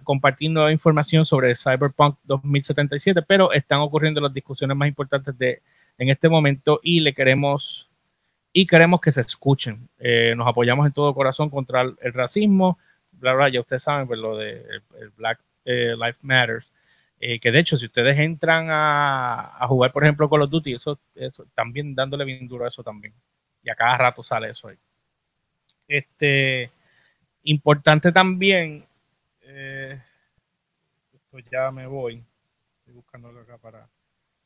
compartir 0.04 0.52
nueva 0.52 0.72
información 0.72 1.26
sobre 1.26 1.56
Cyberpunk 1.56 2.18
2077, 2.24 3.22
pero 3.22 3.52
están 3.54 3.80
ocurriendo 3.80 4.22
las 4.22 4.34
discusiones 4.34 4.76
más 4.76 4.88
importantes 4.88 5.38
de 5.38 5.62
en 5.98 6.10
este 6.10 6.30
momento 6.30 6.80
y 6.82 7.02
le 7.02 7.14
queremos 7.14 7.88
y 8.54 8.66
queremos 8.66 9.02
que 9.02 9.12
se 9.12 9.22
escuchen. 9.22 9.88
nos 10.36 10.48
apoyamos 10.48 10.86
en 10.86 10.94
todo 10.94 11.14
corazón 11.14 11.50
contra 11.50 11.82
el, 11.82 12.14
racismo, 12.14 12.80
bla 13.12 13.34
bla, 13.34 13.50
ya 13.50 13.62
ustedes 13.62 13.84
saben 13.84 14.08
pues, 14.08 14.20
lo 14.20 14.38
de 14.38 14.64
el, 15.00 15.10
Black 15.18 15.40
Life 15.66 16.20
Matters. 16.22 16.72
Eh, 17.24 17.40
que 17.40 17.52
de 17.52 17.60
hecho, 17.60 17.78
si 17.78 17.86
ustedes 17.86 18.18
entran 18.18 18.68
a, 18.72 19.66
jugar, 19.68 19.92
por 19.92 20.04
ejemplo, 20.04 20.28
Call 20.28 20.42
of 20.42 20.50
Duty, 20.50 20.74
eso, 20.74 21.00
eso 21.14 21.46
también 21.54 21.94
dándole 21.94 22.26
bien 22.26 22.48
duro 22.48 22.66
a 22.66 22.70
eso 22.70 22.84
también. 22.84 23.14
Y 23.64 23.70
a 23.70 23.76
cada 23.76 23.98
rato 23.98 24.24
sale 24.24 24.50
eso 24.50 24.68
ahí. 24.68 24.78
Este, 25.88 26.72
importante 27.44 28.12
también, 28.12 28.86
eh, 29.42 30.02
esto 31.14 31.40
ya 31.52 31.72
me 31.72 31.86
voy, 31.86 32.24
estoy 32.80 32.94
buscando 32.94 33.30
acá 33.30 33.58
para 33.58 33.88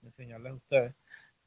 enseñarles 0.01 0.51
a 0.51 0.55
ustedes. 0.55 0.93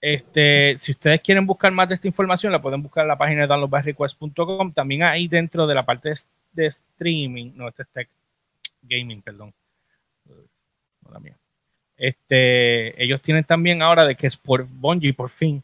Este, 0.01 0.77
si 0.79 0.93
ustedes 0.93 1.21
quieren 1.21 1.47
buscar 1.47 1.73
más 1.73 1.89
de 1.89 1.97
esta 1.97 2.07
información, 2.07 2.53
la 2.53 2.63
pueden 2.63 2.83
buscar 2.83 3.03
en 3.03 3.09
la 3.09 3.19
página 3.19 3.43
de 3.43 3.49
downloadbyrequest.com. 3.49 4.73
También 4.73 5.03
ahí 5.03 5.27
dentro 5.27 5.67
de 5.67 5.75
la 5.75 5.85
parte 5.85 6.13
de, 6.53 6.67
streaming, 6.67 7.53
no, 7.57 7.69
este 7.69 7.83
es 7.95 8.09
gaming, 8.83 9.23
perdón 9.23 9.53
este, 11.97 13.03
ellos 13.03 13.21
tienen 13.23 13.45
también 13.45 13.83
ahora 13.83 14.07
de 14.07 14.15
que 14.15 14.27
es 14.27 14.37
por 14.37 14.65
Bungie 14.65 15.15
por 15.15 15.31
fin 15.31 15.63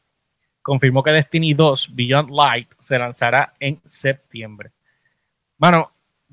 confirmó 0.65 1.05
que 1.05 1.13
Destiny 1.13 1.55
2 1.55 1.95
Beyond 1.95 2.31
Light 2.31 2.69
se 2.81 2.99
lanzará 2.99 3.55
en 3.61 3.81
septiembre. 3.87 4.73
Bueno, 5.57 5.93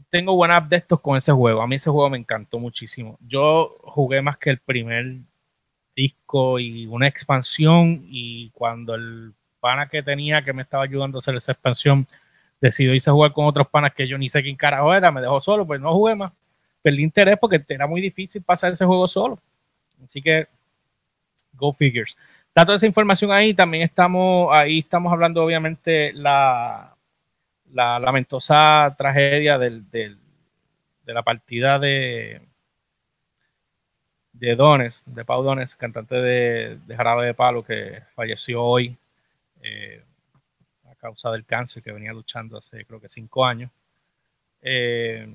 tengo 0.10 0.36
buenas 0.36 0.67
de 0.67 0.78
estos 0.78 1.00
con 1.02 1.17
ese 1.17 1.32
juego. 1.32 1.62
A 1.62 1.67
mí 1.67 1.76
ese 1.76 1.91
juego 1.91 2.10
me 2.10 2.17
encantó 2.17 2.58
muchísimo. 2.58 3.20
Yo 3.28 3.78
jugué 3.84 4.24
más 4.24 4.38
que 4.39 4.50
el 4.50 4.58
primer 4.58 5.17
disco 5.96 6.58
y 6.60 6.88
una 6.88 7.08
expansión 7.08 8.06
y 8.08 8.50
cuando 8.52 8.96
el 8.96 9.34
pana 9.60 9.88
que 9.88 10.02
tenía 10.02 10.44
que 10.44 10.54
me 10.54 10.63
estaba 10.63 10.84
ayudando 10.86 11.17
a 11.17 11.20
hacer 11.20 11.36
esa 11.36 11.52
expansión 11.52 12.08
decidió 12.60 12.96
irse 12.96 13.10
a 13.10 13.13
jugar 13.13 13.34
con 13.34 13.46
otros 13.46 13.67
panas 13.67 13.94
que 13.94 14.08
yo 14.08 14.17
ni 14.17 14.30
sé 14.30 14.41
quién 14.41 14.56
carajo 14.56 14.94
era, 14.94 15.12
me 15.12 15.22
dejó 15.22 15.41
solo, 15.41 15.67
pues 15.67 15.80
no 15.80 15.94
jugué 15.94 16.15
más 16.15 16.32
perdí 16.82 17.04
interés 17.04 17.38
porque 17.39 17.63
era 17.67 17.88
muy 17.88 18.02
difícil 18.02 18.41
pasar 18.41 18.74
ese 18.74 18.86
juego 18.86 19.08
solo. 19.08 19.39
Así 20.04 20.22
que, 20.22 20.48
go 21.54 21.74
figures. 21.74 22.15
Está 22.52 22.66
toda 22.66 22.76
esa 22.76 22.86
información 22.86 23.32
ahí. 23.32 23.54
También 23.54 23.84
estamos, 23.84 24.50
ahí 24.52 24.80
estamos 24.80 25.14
hablando, 25.14 25.42
obviamente, 25.42 26.12
la, 26.12 26.98
la 27.72 27.98
lamentosa 27.98 28.94
tragedia 28.98 29.58
del, 29.58 29.90
de 29.90 30.18
la 31.06 31.24
partida 31.24 31.80
de, 31.80 32.42
de 34.34 34.56
Dones, 34.56 35.02
de 35.06 35.24
Pau 35.24 35.44
Dones, 35.44 35.76
cantante 35.76 36.16
de, 36.16 36.78
de 36.86 36.96
Jarabe 36.98 37.28
de 37.28 37.34
Palo, 37.34 37.64
que 37.64 38.04
falleció 38.16 38.62
hoy 38.62 38.98
eh, 39.62 40.04
a 40.90 40.96
causa 40.96 41.32
del 41.32 41.46
cáncer 41.46 41.82
que 41.82 41.94
venía 41.94 42.12
luchando 42.12 42.58
hace 42.58 42.84
creo 42.86 43.00
que 43.00 43.08
cinco 43.08 43.46
años. 43.46 43.72
Eh, 44.62 45.34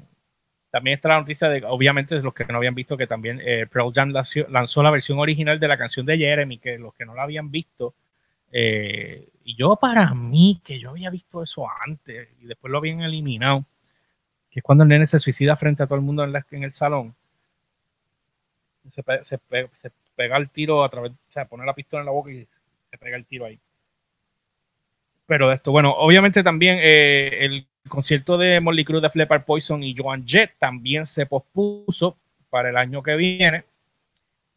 también 0.71 0.97
está 0.97 1.09
la 1.09 1.21
noticia 1.21 1.49
de, 1.49 1.65
obviamente, 1.65 2.21
los 2.21 2.35
que 2.35 2.45
no 2.45 2.59
habían 2.59 2.75
visto, 2.75 2.97
que 2.97 3.07
también 3.07 3.41
eh, 3.45 3.67
Pearl 3.67 3.93
Jam 3.95 4.13
lanzó, 4.49 4.83
la 4.83 4.91
versión 4.91 5.19
original 5.19 5.59
de 5.59 5.69
la 5.69 5.79
canción 5.79 6.05
de 6.07 6.19
Jeremy, 6.19 6.59
que 6.59 6.79
los 6.79 6.95
que 6.95 7.07
no 7.07 7.15
la 7.15 7.23
habían 7.23 7.51
visto, 7.51 7.95
eh, 8.53 9.29
y 9.45 9.57
yo 9.57 9.77
para 9.77 10.13
mí, 10.15 10.61
que 10.65 10.79
yo 10.79 10.91
había 10.91 11.11
visto 11.11 11.43
eso 11.43 11.67
antes 11.85 12.29
y 12.41 12.47
después 12.47 12.71
lo 12.71 12.79
habían 12.79 13.01
eliminado, 13.03 13.65
que 14.51 14.61
es 14.61 14.65
cuando 14.65 14.85
el 14.85 14.89
nene 14.89 15.07
se 15.07 15.19
suicida 15.19 15.57
frente 15.57 15.83
a 15.83 15.87
todo 15.87 15.97
el 15.97 16.05
mundo 16.05 16.25
en, 16.25 16.63
el 16.63 16.73
salón, 16.73 17.15
se, 18.89 19.03
pega 19.03 20.37
el 20.37 20.51
tiro 20.51 20.83
a 20.83 20.89
través, 20.89 21.13
o 21.13 21.33
sea, 21.33 21.47
pone 21.47 21.65
la 21.65 21.75
pistola 21.75 22.01
en 22.01 22.07
la 22.07 22.13
boca 22.13 22.31
y 22.31 22.47
se 22.91 22.99
pega 22.99 23.17
el 23.17 23.27
tiro 23.27 23.45
ahí. 23.45 23.59
Pero 25.27 25.49
de 25.49 25.57
esto, 25.57 25.73
bueno, 25.73 25.93
obviamente 25.93 26.43
también 26.43 26.79
eh, 26.81 27.45
el 27.45 27.67
el 27.87 27.91
concierto 27.91 28.37
de 28.37 28.61
Molly 28.61 28.85
Cruz 28.85 29.01
de 29.01 29.11
Flepper 29.11 29.45
Poison 29.45 29.81
y 29.81 29.95
Joan 29.97 30.27
Jett 30.27 30.55
también 30.59 31.07
se 31.07 31.25
pospuso 31.25 32.17
para 32.51 32.71
el 32.71 32.77
año 32.77 33.01
que 33.01 33.15
viene. 33.15 33.65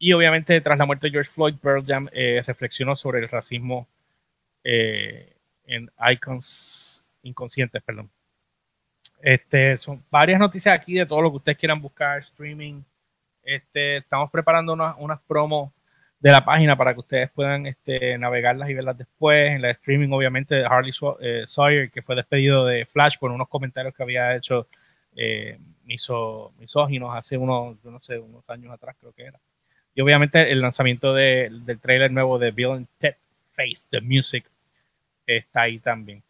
Y 0.00 0.12
obviamente, 0.14 0.60
tras 0.60 0.76
la 0.76 0.84
muerte 0.84 1.06
de 1.06 1.12
George 1.12 1.30
Floyd, 1.30 1.54
Pearl 1.62 1.86
Jam 1.86 2.08
eh, 2.12 2.42
reflexionó 2.44 2.96
sobre 2.96 3.20
el 3.20 3.28
racismo 3.28 3.86
eh, 4.64 5.36
en 5.64 5.88
Icons 6.10 7.04
Inconscientes. 7.22 7.80
Perdón. 7.84 8.10
Este, 9.22 9.78
son 9.78 10.02
varias 10.10 10.40
noticias 10.40 10.74
aquí 10.74 10.94
de 10.94 11.06
todo 11.06 11.22
lo 11.22 11.30
que 11.30 11.36
ustedes 11.36 11.58
quieran 11.58 11.80
buscar, 11.80 12.18
streaming. 12.18 12.82
Este, 13.44 13.98
estamos 13.98 14.28
preparando 14.32 14.72
unas, 14.72 14.96
unas 14.98 15.20
promos 15.20 15.70
de 16.20 16.30
la 16.30 16.44
página 16.44 16.76
para 16.76 16.92
que 16.92 17.00
ustedes 17.00 17.30
puedan 17.30 17.66
este, 17.66 18.16
navegarlas 18.18 18.68
y 18.68 18.74
verlas 18.74 18.98
después. 18.98 19.52
En 19.52 19.62
la 19.62 19.70
streaming, 19.70 20.10
obviamente, 20.12 20.54
de 20.54 20.66
Harley 20.66 20.92
eh, 21.20 21.44
Sawyer, 21.46 21.90
que 21.90 22.02
fue 22.02 22.14
despedido 22.14 22.66
de 22.66 22.84
Flash 22.84 23.16
por 23.18 23.30
unos 23.30 23.48
comentarios 23.48 23.94
que 23.94 24.02
había 24.02 24.36
hecho 24.36 24.66
eh, 25.16 25.58
misóginos 25.84 27.16
hace 27.16 27.36
unos, 27.36 27.76
yo 27.82 27.90
no 27.90 28.00
sé, 28.00 28.18
unos 28.18 28.48
años 28.48 28.72
atrás, 28.72 28.96
creo 29.00 29.12
que 29.12 29.24
era. 29.24 29.40
Y 29.94 30.02
obviamente 30.02 30.52
el 30.52 30.60
lanzamiento 30.60 31.14
del 31.14 31.80
trailer 31.80 32.12
nuevo 32.12 32.38
de 32.38 32.52
Bill 32.52 32.72
and 32.72 32.86
Ted 32.98 33.16
Face, 33.54 33.88
The 33.90 34.00
Music, 34.00 34.44
está 35.26 35.62
ahí 35.62 35.78
también. 35.78 36.22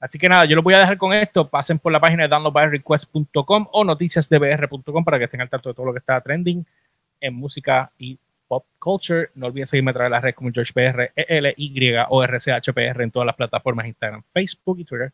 Así 0.00 0.18
que 0.18 0.28
nada, 0.28 0.44
yo 0.46 0.56
lo 0.56 0.62
voy 0.62 0.74
a 0.74 0.78
dejar 0.78 0.98
con 0.98 1.12
esto. 1.12 1.48
Pasen 1.48 1.78
por 1.78 1.92
la 1.92 2.00
página 2.00 2.24
de 2.24 2.28
downloadbyrequest.com 2.28 3.68
o 3.72 3.84
noticiasdbr.com 3.84 5.04
para 5.04 5.18
que 5.18 5.24
estén 5.24 5.40
al 5.40 5.48
tanto 5.48 5.68
de 5.68 5.74
todo 5.74 5.86
lo 5.86 5.92
que 5.92 6.00
está 6.00 6.20
trending 6.20 6.66
en 7.20 7.34
música 7.34 7.90
y 7.98 8.18
Pop 8.48 8.64
Culture. 8.78 9.30
No 9.34 9.46
olviden 9.46 9.66
seguirme 9.66 9.90
a 9.90 9.94
través 9.94 10.10
de 10.10 10.14
las 10.16 10.22
redes 10.22 10.36
como 10.36 10.50
GeorgePR, 10.52 11.12
E-L-Y 11.16 11.94
o 12.08 12.22
RCHPR 12.22 13.02
en 13.02 13.10
todas 13.10 13.26
las 13.26 13.36
plataformas 13.36 13.86
Instagram, 13.86 14.22
Facebook 14.32 14.78
y 14.80 14.84
Twitter. 14.84 15.12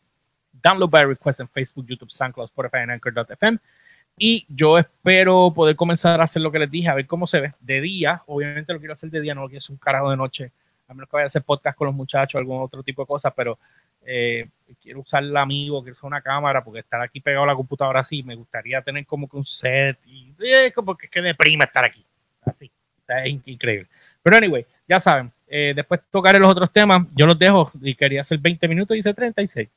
Download 0.53 0.91
by 0.91 1.05
request 1.05 1.41
en 1.41 1.49
Facebook, 1.49 1.87
YouTube, 1.87 2.11
SoundCloud, 2.11 2.47
Spotify 2.47 2.79
y 2.87 2.91
Anchor.fm. 2.91 3.59
Y 4.23 4.47
yo 4.49 4.79
espero 4.79 5.53
poder 5.55 5.77
comenzar 5.77 6.21
a 6.21 6.25
hacer 6.25 6.43
lo 6.43 6.53
que 6.53 6.59
les 6.59 6.71
dije, 6.71 6.89
a 6.89 6.95
ver 6.95 7.07
cómo 7.07 7.27
se 7.27 7.41
ve. 7.41 7.55
De 7.61 7.81
día, 7.81 8.23
obviamente 8.27 8.73
lo 8.73 8.79
quiero 8.79 8.93
hacer 8.95 9.11
de 9.11 9.21
día, 9.21 9.35
no 9.35 9.43
lo 9.43 9.49
quiero 9.49 9.61
hacer 9.61 9.73
un 9.73 9.79
carajo 9.79 10.11
de 10.11 10.17
noche, 10.17 10.53
a 10.89 10.93
menos 10.93 11.09
que 11.09 11.17
vaya 11.17 11.25
a 11.25 11.27
hacer 11.29 11.43
podcast 11.43 11.79
con 11.79 11.87
los 11.87 11.95
muchachos, 11.95 12.39
algún 12.39 12.61
otro 12.61 12.83
tipo 12.83 13.03
de 13.03 13.07
cosas, 13.07 13.33
pero 13.35 13.59
eh, 14.03 14.49
quiero 14.83 15.01
usar 15.01 15.23
el 15.23 15.37
amigo, 15.37 15.83
quiero 15.83 15.95
usar 15.95 16.09
una 16.09 16.21
cámara, 16.21 16.63
porque 16.63 16.81
estar 16.81 17.01
aquí 17.01 17.21
pegado 17.21 17.45
a 17.45 17.47
la 17.47 17.55
computadora 17.55 18.01
así, 18.01 18.23
me 18.23 18.35
gustaría 18.35 18.83
tener 18.83 19.07
como 19.07 19.29
que 19.29 19.37
un 19.37 19.45
set, 19.45 19.99
y 20.05 20.35
eh, 20.41 20.73
como 20.75 20.97
que, 20.97 21.09
que 21.09 21.23
deprima 21.23 21.65
estar 21.65 21.85
aquí. 21.85 22.05
Así, 22.45 22.71
es 23.19 23.41
increíble. 23.47 23.89
Pero 24.23 24.37
anyway, 24.37 24.67
ya 24.89 25.01
saben, 25.01 25.33
eh, 25.47 25.73
después 25.75 26.01
tocaré 26.11 26.39
los 26.39 26.51
otros 26.51 26.73
temas, 26.73 27.07
yo 27.15 27.27
los 27.27 27.39
dejo 27.39 27.71
y 27.81 27.95
quería 27.95 28.21
hacer 28.21 28.39
20 28.39 28.69
minutos 28.69 28.97
y 28.97 29.01
hice 29.01 29.15
36. 29.15 29.69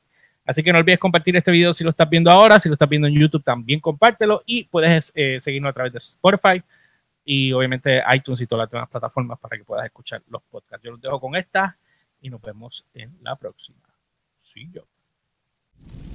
Así 0.46 0.62
que 0.62 0.72
no 0.72 0.78
olvides 0.78 0.98
compartir 0.98 1.36
este 1.36 1.50
video 1.50 1.72
si 1.72 1.82
lo 1.84 1.90
estás 1.90 2.08
viendo 2.08 2.30
ahora, 2.30 2.60
si 2.60 2.68
lo 2.68 2.74
estás 2.74 2.88
viendo 2.88 3.08
en 3.08 3.14
YouTube 3.14 3.42
también 3.42 3.80
compártelo 3.80 4.42
y 4.44 4.64
puedes 4.64 5.10
eh, 5.14 5.38
seguirnos 5.40 5.70
a 5.70 5.72
través 5.72 5.92
de 5.92 5.98
Spotify 5.98 6.62
y 7.24 7.52
obviamente 7.52 8.02
iTunes 8.14 8.40
y 8.42 8.46
todas 8.46 8.64
las 8.64 8.70
demás 8.70 8.88
plataformas 8.90 9.38
para 9.38 9.56
que 9.56 9.64
puedas 9.64 9.86
escuchar 9.86 10.22
los 10.28 10.42
podcasts. 10.42 10.84
Yo 10.84 10.90
los 10.92 11.00
dejo 11.00 11.18
con 11.18 11.34
esta 11.34 11.78
y 12.20 12.28
nos 12.28 12.42
vemos 12.42 12.84
en 12.92 13.16
la 13.22 13.36
próxima. 13.36 13.78
See 14.42 14.70
you. 14.70 16.13